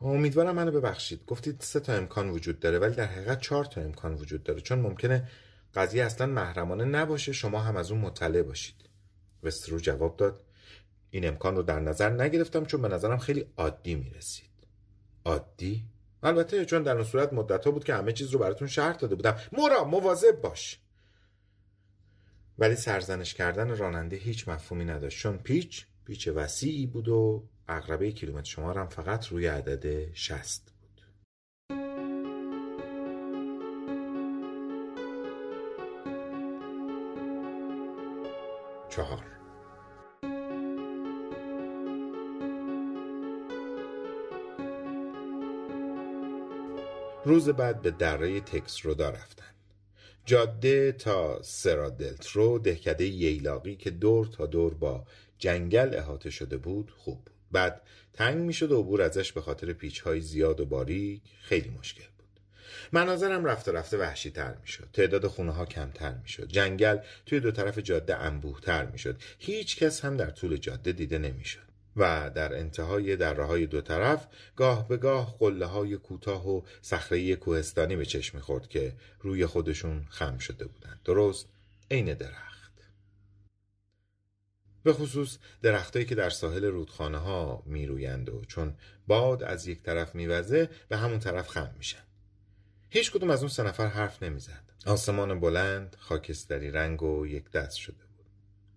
امیدوارم 0.00 0.54
منو 0.54 0.70
ببخشید. 0.70 1.24
گفتید 1.26 1.60
سه 1.60 1.80
تا 1.80 1.92
امکان 1.92 2.30
وجود 2.30 2.60
داره 2.60 2.78
ولی 2.78 2.94
در 2.94 3.06
حقیقت 3.06 3.40
چهار 3.40 3.64
تا 3.64 3.80
امکان 3.80 4.14
وجود 4.14 4.42
داره. 4.42 4.60
چون 4.60 4.78
ممکنه 4.78 5.28
قضیه 5.74 6.04
اصلا 6.04 6.26
محرمانه 6.26 6.84
نباشه 6.84 7.32
شما 7.32 7.60
هم 7.60 7.76
از 7.76 7.90
اون 7.90 8.00
مطلع 8.00 8.42
باشید. 8.42 8.74
وسترو 9.42 9.78
جواب 9.78 10.16
داد 10.16 10.44
این 11.10 11.28
امکان 11.28 11.56
رو 11.56 11.62
در 11.62 11.80
نظر 11.80 12.10
نگرفتم 12.10 12.64
چون 12.64 12.82
به 12.82 12.88
نظرم 12.88 13.18
خیلی 13.18 13.46
عادی 13.56 13.94
می‌رسید. 13.94 14.50
عادی؟ 15.24 15.84
البته 16.22 16.64
چون 16.64 16.82
در 16.82 16.94
اون 16.94 17.04
صورت 17.04 17.32
مدت 17.32 17.64
ها 17.64 17.70
بود 17.70 17.84
که 17.84 17.94
همه 17.94 18.12
چیز 18.12 18.30
رو 18.30 18.38
براتون 18.38 18.68
شرط 18.68 18.98
داده 18.98 19.14
بودم. 19.14 19.36
مورا 19.52 19.84
مواظب 19.84 20.40
باش. 20.40 20.80
ولی 22.58 22.76
سرزنش 22.76 23.34
کردن 23.34 23.76
راننده 23.76 24.16
هیچ 24.16 24.48
مفهومی 24.48 24.84
نداشت. 24.84 25.18
چون 25.18 25.38
پیچ 25.38 25.86
پیچ 26.04 26.28
وسیعی 26.28 26.86
بود 26.86 27.08
و 27.08 27.48
اقربه 27.68 28.12
کیلومتر 28.12 28.50
شمار 28.50 28.78
هم 28.78 28.88
فقط 28.88 29.26
روی 29.26 29.46
عدد 29.46 30.14
60 30.14 30.62
بود. 30.80 31.00
چهار. 38.88 39.31
روز 47.24 47.48
بعد 47.48 47.82
به 47.82 47.90
دره 47.90 48.40
تکس 48.40 48.86
رو 48.86 49.02
رفتن. 49.02 49.44
جاده 50.24 50.92
تا 50.92 51.42
سرادلترو 51.42 52.58
دهکده 52.58 53.04
ییلاقی 53.04 53.76
که 53.76 53.90
دور 53.90 54.26
تا 54.26 54.46
دور 54.46 54.74
با 54.74 55.06
جنگل 55.38 55.94
احاطه 55.94 56.30
شده 56.30 56.56
بود 56.56 56.90
خوب 56.96 57.24
بود. 57.24 57.34
بعد 57.52 57.82
تنگ 58.12 58.38
می‌شد 58.38 58.72
و 58.72 58.80
عبور 58.80 59.02
ازش 59.02 59.32
به 59.32 59.40
خاطر 59.40 59.72
پیچ 59.72 60.00
های 60.00 60.20
زیاد 60.20 60.60
و 60.60 60.66
باریک 60.66 61.22
خیلی 61.42 61.68
مشکل 61.68 62.04
بود. 62.18 62.40
مناظرم 62.92 63.44
رفته 63.44 63.72
رفته 63.72 63.98
وحشی 63.98 64.30
تر 64.30 64.54
می‌شد. 64.60 64.88
تعداد 64.92 65.26
خونه 65.26 65.52
ها 65.52 65.66
کمتر 65.66 66.14
می‌شد. 66.22 66.48
جنگل 66.48 66.98
توی 67.26 67.40
دو 67.40 67.50
طرف 67.50 67.78
جاده 67.78 68.16
انبوه 68.16 68.60
تر 68.60 68.86
می‌شد. 68.86 69.16
هیچ 69.38 69.76
کس 69.76 70.04
هم 70.04 70.16
در 70.16 70.30
طول 70.30 70.56
جاده 70.56 70.92
دیده 70.92 71.18
نمی‌شد. 71.18 71.71
و 71.96 72.30
در 72.34 72.54
انتهای 72.54 73.16
دره 73.16 73.44
های 73.44 73.66
دو 73.66 73.80
طرف 73.80 74.26
گاه 74.56 74.88
به 74.88 74.96
گاه 74.96 75.36
قله 75.38 75.66
های 75.66 75.96
کوتاه 75.96 76.48
و 76.48 76.62
صخره 76.82 77.36
کوهستانی 77.36 77.96
به 77.96 78.06
چشم 78.06 78.38
خورد 78.38 78.68
که 78.68 78.96
روی 79.20 79.46
خودشون 79.46 80.06
خم 80.08 80.38
شده 80.38 80.66
بودند. 80.66 81.00
درست 81.04 81.48
عین 81.90 82.14
درخت. 82.14 82.72
به 84.82 84.92
خصوص 84.92 85.38
درختهایی 85.62 86.06
که 86.06 86.14
در 86.14 86.30
ساحل 86.30 86.64
رودخانه 86.64 87.18
ها 87.18 87.62
می 87.66 87.86
و 87.86 88.44
چون 88.44 88.74
باد 89.06 89.42
از 89.42 89.66
یک 89.66 89.82
طرف 89.82 90.14
میوزه 90.14 90.70
به 90.88 90.96
همون 90.96 91.18
طرف 91.18 91.48
خم 91.48 91.74
میشن. 91.76 92.02
هیچ 92.90 93.12
کدوم 93.12 93.30
از 93.30 93.40
اون 93.40 93.48
سه 93.48 93.62
نفر 93.62 93.86
حرف 93.86 94.22
نمی‌زد. 94.22 94.72
آسمان 94.86 95.40
بلند 95.40 95.96
خاکستری 95.98 96.70
رنگ 96.70 97.02
و 97.02 97.26
یک 97.26 97.50
دست 97.50 97.76
شده 97.76 98.11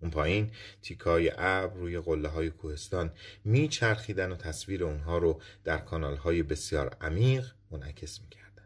اون 0.06 0.12
پایین 0.12 0.52
تیکای 0.82 1.32
ابر 1.38 1.74
روی 1.74 2.00
قله 2.00 2.28
های 2.28 2.50
کوهستان 2.50 3.12
میچرخیدن 3.46 4.32
و 4.32 4.36
تصویر 4.36 4.84
اونها 4.84 5.18
رو 5.18 5.42
در 5.64 5.78
کانال 5.78 6.16
های 6.16 6.44
بسیار 6.44 6.98
عمیق 7.02 7.52
منعکس 7.72 8.22
می‌کردن. 8.22 8.64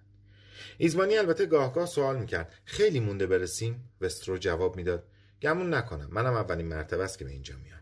ایزمانی 0.77 1.17
البته 1.17 1.45
گاهگاه 1.45 1.85
سوال 1.85 2.19
می‌کرد 2.19 2.53
خیلی 2.65 2.99
مونده 2.99 3.27
برسیم؟ 3.27 3.89
وسترو 4.01 4.37
جواب 4.37 4.75
می‌داد 4.75 5.03
گمون 5.41 5.73
نکنم 5.73 6.09
منم 6.11 6.33
اولین 6.33 6.65
مرتبه 6.65 7.03
است 7.03 7.19
که 7.19 7.25
به 7.25 7.31
اینجا 7.31 7.55
میام. 7.57 7.79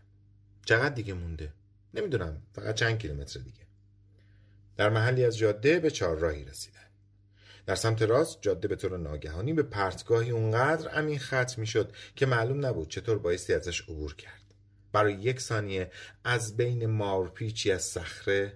چقدر 0.64 0.94
دیگه 0.94 1.14
مونده؟ 1.14 1.52
نمی‌دونم 1.94 2.42
فقط 2.52 2.74
چند 2.74 2.98
کیلومتر 2.98 3.40
دیگه. 3.40 3.66
در 4.76 4.90
محلی 4.90 5.24
از 5.24 5.38
جاده 5.38 5.80
به 5.80 5.90
چهارراهی 5.90 6.44
رسیدن. 6.44 6.87
در 7.68 7.74
سمت 7.74 8.02
راست 8.02 8.38
جاده 8.40 8.68
به 8.68 8.76
طور 8.76 8.98
ناگهانی 8.98 9.52
به 9.52 9.62
پرتگاهی 9.62 10.30
اونقدر 10.30 10.88
عمیق 10.88 11.22
ختم 11.22 11.60
می‌شد 11.60 11.92
که 12.16 12.26
معلوم 12.26 12.66
نبود 12.66 12.88
چطور 12.88 13.18
بایستی 13.18 13.52
ازش 13.54 13.82
عبور 13.82 14.14
کرد. 14.14 14.54
برای 14.92 15.14
یک 15.14 15.40
ثانیه 15.40 15.90
از 16.24 16.56
بین 16.56 16.86
مارپیچی 16.86 17.72
از 17.72 17.82
صخره 17.82 18.52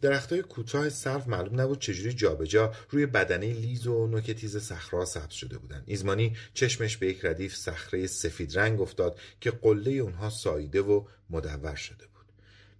درختای 0.00 0.42
کوتاه 0.42 0.88
صرف 0.88 1.28
معلوم 1.28 1.60
نبود 1.60 1.78
چجوری 1.78 2.12
جابجا 2.12 2.72
روی 2.90 3.06
بدنه 3.06 3.52
لیز 3.52 3.86
و 3.86 4.06
نوک 4.06 4.30
تیز 4.30 4.56
صخره 4.56 5.04
سبز 5.04 5.34
شده 5.34 5.58
بودند. 5.58 5.84
ایزمانی 5.86 6.36
چشمش 6.54 6.96
به 6.96 7.06
یک 7.06 7.24
ردیف 7.24 7.56
صخره 7.56 8.06
سفید 8.06 8.58
رنگ 8.58 8.80
افتاد 8.80 9.18
که 9.40 9.50
قله 9.50 9.90
اونها 9.90 10.30
ساییده 10.30 10.80
و 10.80 11.04
مدور 11.30 11.74
شده 11.74 12.09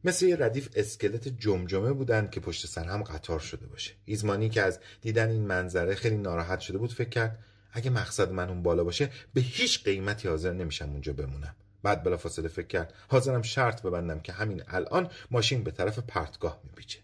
مثل 0.04 0.26
یه 0.26 0.36
ردیف 0.36 0.68
اسکلت 0.74 1.28
جمجمه 1.28 1.92
بودند 1.92 2.30
که 2.30 2.40
پشت 2.40 2.66
سر 2.66 2.84
هم 2.84 3.02
قطار 3.02 3.40
شده 3.40 3.66
باشه. 3.66 3.92
ایزمانی 4.04 4.48
که 4.48 4.62
از 4.62 4.80
دیدن 5.00 5.30
این 5.30 5.46
منظره 5.46 5.94
خیلی 5.94 6.16
ناراحت 6.16 6.60
شده 6.60 6.78
بود 6.78 6.92
فکر 6.92 7.08
کرد 7.08 7.38
اگه 7.72 7.90
مقصد 7.90 8.32
من 8.32 8.48
اون 8.48 8.62
بالا 8.62 8.84
باشه 8.84 9.10
به 9.34 9.40
هیچ 9.40 9.84
قیمتی 9.84 10.28
حاضر 10.28 10.52
نمیشم 10.52 10.90
اونجا 10.90 11.12
بمونم. 11.12 11.54
بعد 11.82 12.02
بلافاصله 12.02 12.48
فکر 12.48 12.66
کرد 12.66 12.94
حاضرم 13.08 13.42
شرط 13.42 13.82
ببندم 13.82 14.20
که 14.20 14.32
همین 14.32 14.62
الان 14.68 15.10
ماشین 15.30 15.64
به 15.64 15.70
طرف 15.70 15.98
پرتگاه 15.98 16.60
میپیچه. 16.64 16.98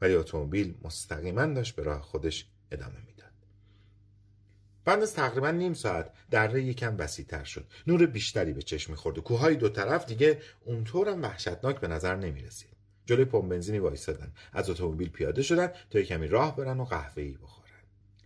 ولی 0.00 0.14
اتومبیل 0.14 0.74
مستقیما 0.82 1.46
داشت 1.46 1.76
به 1.76 1.82
راه 1.82 2.02
خودش 2.02 2.46
ادامه 2.70 2.96
می‌داد 2.98 3.11
بعد 4.84 5.02
از 5.02 5.14
تقریبا 5.14 5.50
نیم 5.50 5.74
ساعت 5.74 6.10
دره 6.30 6.62
یکم 6.62 6.94
وسیعتر 6.98 7.44
شد. 7.44 7.64
نور 7.86 8.06
بیشتری 8.06 8.52
به 8.52 8.62
چشم 8.62 8.92
می‌خورد 8.92 9.18
و 9.18 9.20
کوههای 9.20 9.56
دو 9.56 9.68
طرف 9.68 10.06
دیگه 10.06 10.38
اونطورم 10.64 11.22
وحشتناک 11.22 11.80
به 11.80 11.88
نظر 11.88 12.16
نمی‌رسید. 12.16 12.72
جلوی 13.06 13.24
پمپ 13.24 13.48
بنزینی 13.48 13.78
وایسادن 13.78 14.32
از 14.52 14.70
اتومبیل 14.70 15.08
پیاده 15.08 15.42
شدن 15.42 15.72
تا 15.90 16.02
کمی 16.02 16.28
راه 16.28 16.56
برن 16.56 16.80
و 16.80 16.84
قهوه‌ای 16.84 17.32
بخورن. 17.32 17.62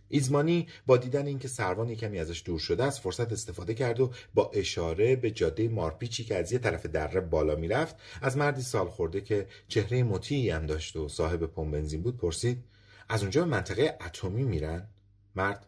ایزمانی 0.09 0.67
با 0.85 0.97
دیدن 0.97 1.27
اینکه 1.27 1.47
سروان 1.47 1.95
کمی 1.95 2.19
ازش 2.19 2.43
دور 2.45 2.59
شده 2.59 2.83
از 2.83 2.99
فرصت 2.99 3.31
استفاده 3.31 3.73
کرد 3.73 3.99
و 3.99 4.11
با 4.33 4.51
اشاره 4.53 5.15
به 5.15 5.31
جاده 5.31 5.67
مارپیچی 5.67 6.23
که 6.23 6.35
از 6.35 6.51
یه 6.51 6.59
طرف 6.59 6.85
دره 6.85 7.21
بالا 7.21 7.55
می‌رفت 7.55 7.95
از 8.21 8.37
مردی 8.37 8.61
سال 8.61 8.89
خورده 8.89 9.21
که 9.21 9.47
چهره 9.67 10.03
مطیعی 10.03 10.49
هم 10.49 10.65
داشت 10.65 10.95
و 10.95 11.09
صاحب 11.09 11.45
پمپ 11.45 11.73
بنزین 11.73 12.01
بود 12.01 12.17
پرسید 12.17 12.63
از 13.09 13.21
اونجا 13.21 13.41
به 13.43 13.47
منطقه 13.47 13.97
اتمی 14.05 14.43
میرن؟ 14.43 14.87
مرد 15.35 15.65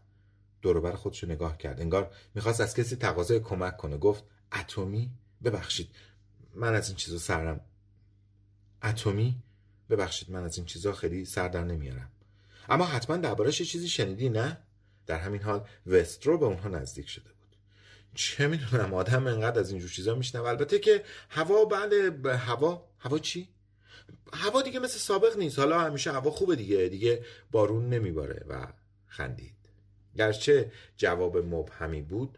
دوروبر 0.62 0.92
خودشو 0.92 1.28
نگاه 1.28 1.58
کرد. 1.58 1.82
انگار 1.82 2.12
می‌خواست 2.36 2.62
از 2.62 2.76
کسی 2.76 2.96
تقاضای 2.96 3.40
کمک 3.40 3.78
کنه. 3.78 3.98
گفت 3.98 4.24
اتمی؟ 4.60 5.12
ببخشید 5.44 5.90
من 6.56 6.76
از 6.76 6.88
این 6.88 6.98
چیزا 6.98 7.18
سرم. 7.18 7.62
اتمی؟ 8.84 9.36
ببخشید 9.90 10.32
من 10.32 10.44
از 10.44 10.58
این 10.58 10.66
چیزا 10.66 10.94
خیلی 10.94 11.26
سر 11.26 11.48
در 11.48 11.64
نمیارم. 11.64 12.12
اما 12.70 12.86
حتما 12.86 13.18
دربارش 13.18 13.62
چیزی 13.62 13.90
شنیدی 13.90 14.30
نه؟ 14.30 14.58
در 15.06 15.20
همین 15.20 15.42
حال 15.42 15.68
وسترو 15.88 16.38
به 16.38 16.46
اونها 16.46 16.70
نزدیک 16.70 17.10
شده 17.10 17.30
بود. 17.30 17.56
چه 18.16 18.48
می‌دونم 18.48 18.94
آدم 18.94 19.28
انقدر 19.28 19.60
از 19.60 19.70
اینجور 19.70 19.90
چیزا 19.90 20.16
میشنه 20.16 20.42
البته 20.42 20.80
که 20.80 21.04
هوا 21.30 21.66
بله 21.66 22.38
هوا. 22.38 22.90
هوا 23.00 23.20
چی؟ 23.20 23.50
هوا 24.34 24.62
دیگه 24.62 24.80
مثل 24.80 24.98
سابق 24.98 25.38
نیست. 25.38 25.60
حالا 25.60 25.80
همیشه 25.80 26.12
هوا 26.12 26.32
خوبه 26.32 26.56
دیگه. 26.56 26.90
دیگه 26.90 27.26
بارون 27.52 27.90
نمیباره 27.90 28.46
و 28.50 28.68
خندید. 29.08 29.59
گرچه 30.18 30.72
جواب 30.98 31.38
مبهمی 31.38 32.02
بود 32.02 32.38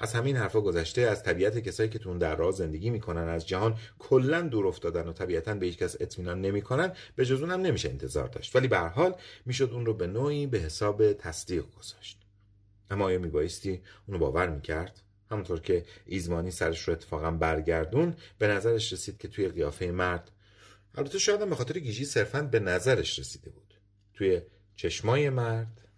از 0.00 0.12
همین 0.12 0.36
حرفا 0.36 0.60
گذشته 0.60 1.00
از 1.00 1.22
طبیعت 1.22 1.58
کسایی 1.58 1.88
که 1.88 1.98
تو 1.98 2.18
در 2.18 2.36
راه 2.36 2.52
زندگی 2.52 2.90
می‌کنن 2.90 3.28
از 3.28 3.48
جهان 3.48 3.78
کلا 3.98 4.40
دور 4.40 4.66
افتادن 4.66 5.08
و 5.08 5.12
طبیعتا 5.12 5.54
به 5.54 5.66
هیچ 5.66 5.78
کس 5.78 5.96
اطمینان 6.00 6.40
نمی‌کنن 6.40 6.92
به 7.16 7.26
جز 7.26 7.40
اونم 7.40 7.60
نمیشه 7.60 7.88
انتظار 7.88 8.28
داشت. 8.28 8.56
ولی 8.56 8.68
به 8.68 8.78
هر 8.78 8.88
حال 8.88 9.14
می‌شد 9.46 9.70
اون 9.72 9.86
رو 9.86 9.94
به 9.94 10.06
نوعی 10.06 10.46
به 10.46 10.58
حساب 10.58 11.12
تصدیق 11.12 11.64
گذاشت. 11.78 12.18
اما 12.90 13.04
آیا 13.04 13.18
میبایستی 13.18 13.82
اونو 14.06 14.18
باور 14.20 14.48
می‌کرد؟ 14.48 15.00
همونطور 15.30 15.60
که 15.60 15.84
ایزمانی 16.06 16.50
سرش 16.50 16.88
رو 16.88 16.92
اتفاقا 16.92 17.30
برگردون 17.30 18.14
به 18.38 18.46
نظرش 18.46 18.92
رسید 18.92 19.18
که 19.18 19.28
توی 19.28 19.48
قیافه 19.48 19.90
مرد. 19.90 20.30
البته 20.94 21.18
شاید 21.18 21.48
به 21.48 21.54
خاطر 21.54 21.78
گیجی 21.78 22.04
صرفا 22.04 22.42
به 22.42 22.60
نظرش 22.60 23.18
رسیده 23.18 23.50
بود. 23.50 23.74
توی 24.14 24.40
چشمای 24.76 25.30
مرد 25.30 25.89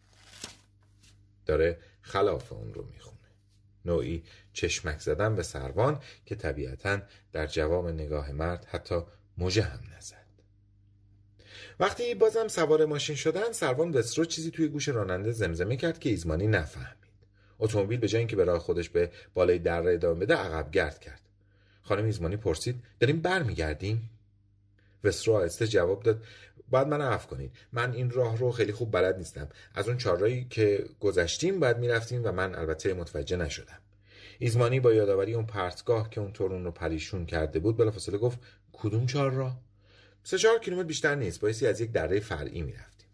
داره 1.47 1.78
خلاف 2.01 2.53
اون 2.53 2.74
رو 2.74 2.84
می‌خونه. 2.84 3.18
نوعی 3.84 4.22
چشمک 4.53 5.01
زدن 5.01 5.34
به 5.34 5.43
سروان 5.43 6.01
که 6.26 6.34
طبیعتا 6.34 7.01
در 7.32 7.47
جواب 7.47 7.88
نگاه 7.88 8.32
مرد 8.32 8.64
حتی 8.64 9.03
موجه 9.38 9.62
هم 9.62 9.80
نزد. 9.97 10.26
وقتی 11.80 12.14
بازم 12.14 12.49
سوار 12.49 12.84
ماشین 12.84 13.16
شدن 13.16 13.53
سروان 13.53 13.90
وسترو 13.90 14.24
چیزی 14.24 14.51
توی 14.51 14.68
گوش 14.68 14.88
راننده 14.88 15.32
زمزمه 15.32 15.76
کرد 15.76 15.99
که 15.99 16.11
ایزمانی 16.11 16.47
نفهمید. 16.47 17.03
اتومبیل 17.59 17.99
به 17.99 18.09
جای 18.09 18.18
اینکه 18.18 18.36
به 18.36 18.45
راه 18.45 18.59
خودش 18.59 18.88
به 18.88 19.11
بالای 19.34 19.59
دره 19.59 19.93
ادامه 19.93 20.20
بده 20.20 20.34
عقب 20.34 20.70
گرد 20.70 20.99
کرد. 20.99 21.20
خانم 21.82 22.05
ایزمانی 22.05 22.36
پرسید 22.36 22.82
داریم 23.01 23.20
برمیگردیم؟ 23.20 24.11
وسترو 25.05 25.34
آهسته 25.34 25.66
جواب 25.66 26.03
داد 26.03 26.24
باید 26.73 26.89
من 26.89 27.01
عفو 27.01 27.29
کنید 27.29 27.53
من 27.73 27.93
این 27.93 28.11
راه 28.11 28.39
رو 28.39 28.53
خیلی 28.53 28.73
خوب 28.73 28.93
بلد 28.93 29.18
نیستم. 29.18 29.49
از 29.75 29.89
اون 29.89 29.97
چهارراهی 29.97 30.47
که 30.51 30.85
گذشتیم 31.01 31.61
باید 31.61 31.79
می‌رفتیم 31.79 32.25
و 32.25 32.33
من 32.33 32.55
البته 32.55 32.95
متوجه 32.95 33.37
نشدم. 33.37 33.79
ایزمانی 34.39 34.81
با 34.81 34.93
یادآوری 34.93 35.35
اون 35.35 35.47
پرتگاه 35.47 36.11
که 36.11 36.20
اون 36.20 36.33
اون 36.39 36.64
رو 36.64 36.70
پریشون 36.70 37.27
کرده 37.27 37.59
بود 37.59 37.77
بلافاصله 37.77 38.18
گفت 38.18 38.39
کدوم 38.73 39.07
چهارراه 39.07 39.61
سه 40.25 40.39
چهار 40.39 40.59
کیلومتر 40.59 40.87
بیشتر 40.87 41.14
نیست. 41.14 41.41
بایستی 41.41 41.66
از 41.66 41.81
یک 41.81 41.93
دره 41.93 42.20
فرعی 42.20 42.62
می‌رفتیم. 42.62 43.09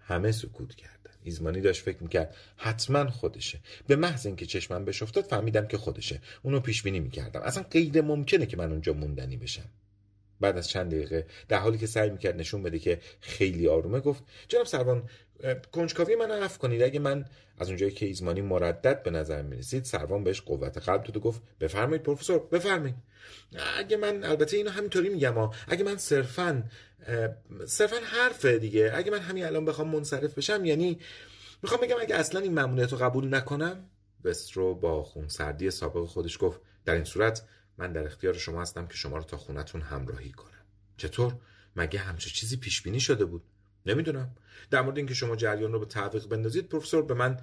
همه 0.00 0.32
سکوت 0.32 0.74
کردن. 0.74 0.94
ایزمانی 1.22 1.60
داشت 1.60 1.82
فکر 1.82 2.02
می‌کرد 2.02 2.34
حتما 2.56 3.10
خودشه. 3.10 3.60
به 3.86 3.96
محض 3.96 4.26
اینکه 4.26 4.46
چشمم 4.46 4.84
بهش 4.84 5.02
افتاد 5.02 5.24
فهمیدم 5.24 5.66
که 5.66 5.78
خودشه. 5.78 6.20
اونو 6.42 6.60
پیش 6.60 6.82
بینی 6.82 7.00
می‌کردم. 7.00 7.40
اصلا 7.40 7.62
غیر 7.62 8.00
ممکنه 8.00 8.46
که 8.46 8.56
من 8.56 8.70
اونجا 8.72 8.92
موندنی 8.92 9.36
بشم. 9.36 9.68
بعد 10.40 10.58
از 10.58 10.68
چند 10.68 10.90
دقیقه 10.90 11.26
در 11.48 11.58
حالی 11.58 11.78
که 11.78 11.86
سعی 11.86 12.10
می‌کرد 12.10 12.36
نشون 12.36 12.62
بده 12.62 12.78
که 12.78 13.00
خیلی 13.20 13.68
آرومه 13.68 14.00
گفت 14.00 14.22
جناب 14.48 14.66
سروان 14.66 15.08
کنجکاوی 15.72 16.16
من 16.16 16.30
عفو 16.30 16.58
کنید. 16.58 16.82
اگه 16.82 17.00
من 17.00 17.24
از 17.58 17.68
اونجایی 17.68 17.92
که 17.92 18.06
ایزمانی 18.06 18.40
مردد 18.40 19.02
به 19.02 19.10
نظر 19.10 19.42
می‌رسید 19.42 19.84
سروان 19.84 20.24
بهش 20.24 20.40
قوت 20.40 20.78
قلب 20.78 21.02
داد 21.02 21.16
و 21.16 21.20
گفت 21.20 21.42
بفرمایید 21.60 22.02
پروفسور 22.02 22.38
بفرمایید. 22.38 22.94
اگه 23.78 23.96
من 23.96 24.24
البته 24.24 24.56
اینو 24.56 24.70
همینطوری 24.70 25.08
میگم 25.08 25.34
ها 25.34 25.54
اگه 25.68 25.84
من 25.84 25.96
صرفا 25.96 26.62
صرفا 27.66 27.96
حرفه 28.04 28.58
دیگه 28.58 28.92
اگه 28.94 29.10
من 29.10 29.18
همین 29.18 29.44
الان 29.44 29.64
بخوام 29.64 29.88
منصرف 29.88 30.34
بشم 30.34 30.64
یعنی 30.64 30.98
می‌خوام 31.62 31.80
بگم 31.80 31.96
اگه 32.00 32.14
اصلا 32.14 32.40
این 32.40 32.52
ممنوعیت 32.52 32.92
رو 32.92 32.98
قبول 32.98 33.34
نکنم؟ 33.34 33.90
وسترو 34.24 34.74
با 34.74 35.02
خونسردی 35.02 35.70
سابق 35.70 36.04
خودش 36.06 36.38
گفت 36.40 36.60
در 36.84 36.94
این 36.94 37.04
صورت 37.04 37.42
من 37.78 37.92
در 37.92 38.06
اختیار 38.06 38.34
شما 38.34 38.62
هستم 38.62 38.86
که 38.86 38.94
شما 38.94 39.16
رو 39.16 39.24
تا 39.24 39.36
خونتون 39.36 39.80
همراهی 39.80 40.32
کنم. 40.32 40.64
چطور؟ 40.96 41.36
مگه 41.76 41.98
همچه 41.98 42.30
چیزی 42.30 42.56
پیش 42.56 42.82
بینی 42.82 43.00
شده 43.00 43.24
بود؟ 43.24 43.42
نمی‌دونم. 43.86 44.36
در 44.70 44.82
مورد 44.82 44.96
اینکه 44.96 45.14
شما 45.14 45.36
جریان 45.36 45.72
رو 45.72 45.80
به 45.80 45.86
تعویق 45.86 46.26
بندازید 46.26 46.68
پروفسور 46.68 47.02
به 47.02 47.14
من 47.14 47.40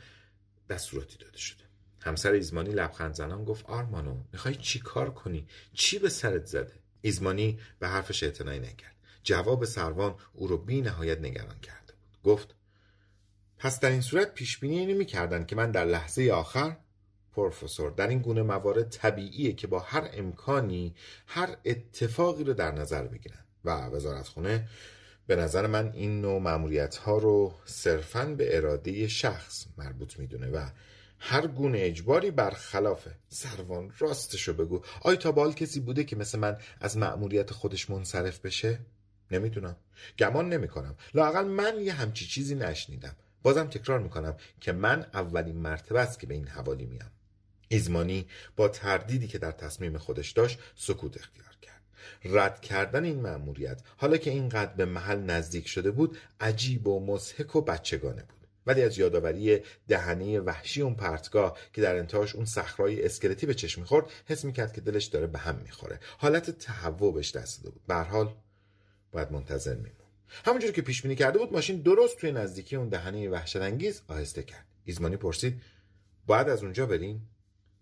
دستوراتی 0.69 1.17
داده 1.17 1.37
شده. 1.37 1.63
همسر 2.01 2.31
ایزمانی 2.31 2.71
لبخند 2.71 3.13
زنان 3.13 3.45
گفت 3.45 3.65
آرمانو 3.65 4.23
می‌خوای 4.33 4.55
چی 4.55 4.79
کار 4.79 5.13
کنی؟ 5.13 5.47
چی 5.73 5.99
به 5.99 6.09
سرت 6.09 6.45
زده؟ 6.45 6.73
ایزمانی 7.01 7.59
به 7.79 7.87
حرفش 7.87 8.23
اعتنایی 8.23 8.59
نکرد. 8.59 8.95
جواب 9.23 9.65
سروان 9.65 10.15
او 10.33 10.47
رو 10.47 10.57
بی 10.57 10.81
نهایت 10.81 11.19
نگران 11.19 11.59
کرده 11.59 11.93
بود. 11.93 12.21
گفت 12.23 12.55
پس 13.57 13.79
در 13.79 13.89
این 13.89 14.01
صورت 14.01 14.33
پیش 14.33 14.57
بینی 14.57 14.79
اینو 14.79 14.97
می‌کردن 14.97 15.45
که 15.45 15.55
من 15.55 15.71
در 15.71 15.85
لحظه 15.85 16.31
آخر 16.31 16.77
پروفسور 17.35 17.91
در 17.91 18.07
این 18.07 18.19
گونه 18.19 18.41
موارد 18.41 18.89
طبیعیه 18.89 19.53
که 19.53 19.67
با 19.67 19.79
هر 19.79 20.09
امکانی 20.13 20.95
هر 21.27 21.57
اتفاقی 21.65 22.43
رو 22.43 22.53
در 22.53 22.71
نظر 22.71 23.03
بگیرن. 23.07 23.39
و 23.65 23.85
وزارتخونه 23.85 24.67
به 25.27 25.35
نظر 25.35 25.67
من 25.67 25.91
این 25.93 26.21
نوع 26.21 26.41
معمولیت 26.41 26.95
ها 26.95 27.17
رو 27.17 27.53
صرفا 27.65 28.25
به 28.25 28.57
اراده 28.57 29.07
شخص 29.07 29.65
مربوط 29.77 30.19
می‌دونه 30.19 30.47
و 30.47 30.69
هر 31.19 31.47
گونه 31.47 31.77
اجباری 31.81 32.31
برخلافه 32.31 33.15
سروان 33.29 33.91
راستشو 33.99 34.53
بگو. 34.53 34.81
آیا 35.01 35.15
تا 35.15 35.31
بال 35.31 35.53
کسی 35.53 35.79
بوده 35.79 36.03
که 36.03 36.15
مثل 36.15 36.39
من 36.39 36.57
از 36.79 36.97
معمولیت 36.97 37.51
خودش 37.51 37.89
منصرف 37.89 38.39
بشه؟ 38.39 38.79
نمی‌دونم. 39.31 39.75
گمان 40.19 40.49
نمی‌کنم. 40.49 40.95
لاقل 41.13 41.45
من 41.45 41.79
یه 41.79 41.93
همچی 41.93 42.25
چیزی 42.25 42.55
نشنیدم. 42.55 43.15
بازم 43.43 43.67
تکرار 43.67 43.99
می‌کنم 43.99 44.37
که 44.61 44.71
من 44.71 45.05
اولین 45.13 45.57
مرتبه 45.57 45.99
است 45.99 46.19
که 46.19 46.27
به 46.27 46.33
این 46.33 46.47
حوالی 46.47 46.85
میام. 46.85 47.11
ایزمانی 47.75 48.27
با 48.55 48.67
تردیدی 48.67 49.27
که 49.27 49.37
در 49.37 49.51
تصمیم 49.51 49.97
خودش 49.97 50.31
داشت 50.31 50.59
سکوت 50.75 51.17
اختیار 51.17 51.57
کرد. 51.61 51.81
رد 52.25 52.61
کردن 52.61 53.03
این 53.03 53.21
مأموریت 53.21 53.81
حالا 53.97 54.17
که 54.17 54.31
اینقدر 54.31 54.73
به 54.73 54.85
محل 54.85 55.19
نزدیک 55.19 55.67
شده 55.67 55.91
بود 55.91 56.17
عجیب 56.39 56.87
و 56.87 57.05
مضحک 57.05 57.55
و 57.55 57.61
بچگانه 57.61 58.23
بود. 58.23 58.47
ولی 58.67 58.81
از 58.81 58.97
یادآوری 58.97 59.59
دهنه 59.87 60.39
وحشی 60.39 60.81
اون 60.81 60.95
پرتگاه 60.95 61.57
که 61.73 61.81
در 61.81 61.95
انتهاش 61.95 62.35
اون 62.35 62.45
صخرای 62.45 63.05
اسکلتی 63.05 63.45
به 63.45 63.53
چشم 63.53 63.81
می‌خورد 63.81 64.05
حس 64.25 64.45
می‌کرد 64.45 64.73
که 64.73 64.81
دلش 64.81 65.05
داره 65.05 65.27
به 65.27 65.39
هم 65.39 65.55
می‌خوره. 65.55 65.99
حالت 66.17 66.51
تهوع 66.51 67.13
بهش 67.13 67.35
دست 67.35 67.63
داده 67.63 67.69
بود. 67.69 67.85
به 67.87 67.95
حال 67.95 68.35
باید 69.11 69.31
منتظر 69.31 69.75
میمون. 69.75 69.91
همونجور 70.45 70.71
که 70.71 70.81
پیش 70.81 71.01
بینی 71.01 71.15
کرده 71.15 71.39
بود 71.39 71.53
ماشین 71.53 71.81
درست 71.81 72.17
توی 72.17 72.31
نزدیکی 72.31 72.75
اون 72.75 72.89
دهنه 72.89 73.29
وحشت 73.29 73.55
انگیز 73.55 74.01
آهسته 74.07 74.43
کرد. 74.43 74.65
ایزمانی 74.85 75.17
پرسید 75.17 75.61
باید 76.27 76.49
از 76.49 76.63
اونجا 76.63 76.85
بریم؟ 76.85 77.29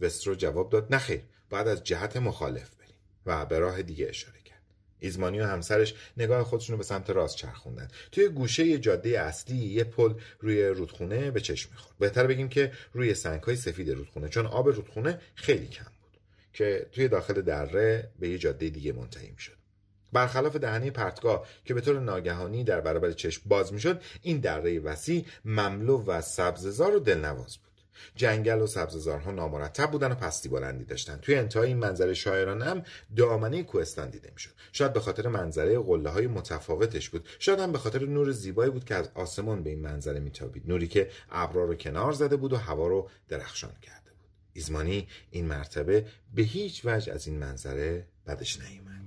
وسترو 0.04 0.36
جواب 0.36 0.70
داد 0.70 0.96
نخیر 0.96 1.22
باید 1.50 1.68
از 1.68 1.84
جهت 1.84 2.18
مخالف 2.18 2.76
بریم. 2.76 2.96
و 3.26 3.46
به 3.46 3.60
راه 3.60 3.82
دیگه 3.82 4.10
اشاره 4.10 4.40
کرد. 4.46 4.62
ایزمانی 5.00 5.40
و 5.40 5.46
همسرش 5.46 5.94
نگاه 6.18 6.44
خودشون 6.44 6.74
رو 6.74 6.78
به 6.78 6.84
سمت 6.84 7.10
راست 7.10 7.36
چرخوندن. 7.36 7.88
توی 8.12 8.30
گوشه 8.30 8.78
جاده 8.78 9.20
اصلی 9.20 9.58
یه 9.58 9.84
پل 9.84 10.14
روی 10.40 10.66
رودخونه 10.68 11.32
به 11.32 11.42
چشم 11.42 11.70
می‌خورد. 11.72 11.96
بهتر 12.00 12.28
بگیم 12.28 12.50
که 12.50 12.72
روی 12.94 13.16
های 13.46 13.56
سفید 13.56 13.90
رودخونه 13.90 14.30
چون 14.30 14.46
آب 14.46 14.68
رودخونه 14.68 15.20
خیلی 15.36 15.68
کم 15.68 15.92
بود 16.02 16.20
که 16.54 16.88
توی 16.92 17.08
داخل 17.08 17.42
دره 17.42 18.12
به 18.20 18.30
یه 18.30 18.38
جاده 18.38 18.70
دیگه 18.70 18.94
منتهی 18.94 19.32
می‌شد. 19.32 19.58
برخلاف 20.14 20.56
دهنه 20.56 20.92
پرتگاه 20.92 21.48
که 21.66 21.74
به 21.74 21.82
طور 21.82 22.00
ناگهانی 22.00 22.64
در 22.64 22.82
برابر 22.82 23.12
چشم 23.12 23.42
باز 23.46 23.74
می‌شد 23.74 24.02
این 24.22 24.40
دره 24.40 24.80
وسیع 24.80 25.26
مملو 25.46 26.04
و 26.04 26.22
سبززار 26.22 26.96
و 26.96 27.00
دلنواز 27.00 27.58
بود. 27.58 27.73
جنگل 28.16 28.62
و 28.62 28.68
سبززارها 28.68 29.32
نامرتب 29.32 29.92
بودن 29.92 30.12
و 30.12 30.16
پستی 30.16 30.50
بلندی 30.50 30.86
داشتن. 30.86 31.18
توی 31.18 31.36
انتهای 31.36 31.68
این 31.68 31.78
منظره 31.78 32.14
شاعرانه 32.14 32.66
هم 32.66 32.84
دامنه 33.16 33.64
کوهستان 33.64 34.10
دیده 34.10 34.32
می‌شد. 34.34 34.52
شاید 34.72 34.94
به 34.94 35.00
خاطر 35.00 35.28
منظره 35.28 35.80
قله 35.80 36.10
های 36.10 36.28
متفاوتش 36.28 37.10
بود. 37.10 37.28
شاید 37.40 37.60
هم 37.60 37.72
به 37.72 37.78
خاطر 37.78 38.06
نور 38.06 38.32
زیبایی 38.32 38.72
بود 38.72 38.86
که 38.86 38.96
از 38.96 39.10
آسمان 39.16 39.64
به 39.64 39.70
این 39.70 39.82
منظره 39.82 40.20
میتابید. 40.20 40.64
نوری 40.68 40.88
که 40.88 41.10
ابرا 41.32 41.66
رو 41.66 41.76
کنار 41.76 42.12
زده 42.12 42.36
بود 42.36 42.54
و 42.54 42.58
هوا 42.58 42.88
رو 42.88 43.10
درخشان 43.28 43.74
کرده 43.82 44.12
بود. 44.12 44.30
ایزمانی 44.54 45.08
این 45.32 45.46
مرتبه 45.46 46.06
به 46.36 46.42
هیچ 46.42 46.82
وجه 46.86 47.14
از 47.14 47.28
این 47.28 47.38
منظره 47.38 48.08
بدش 48.28 48.60
نیومد. 48.60 49.03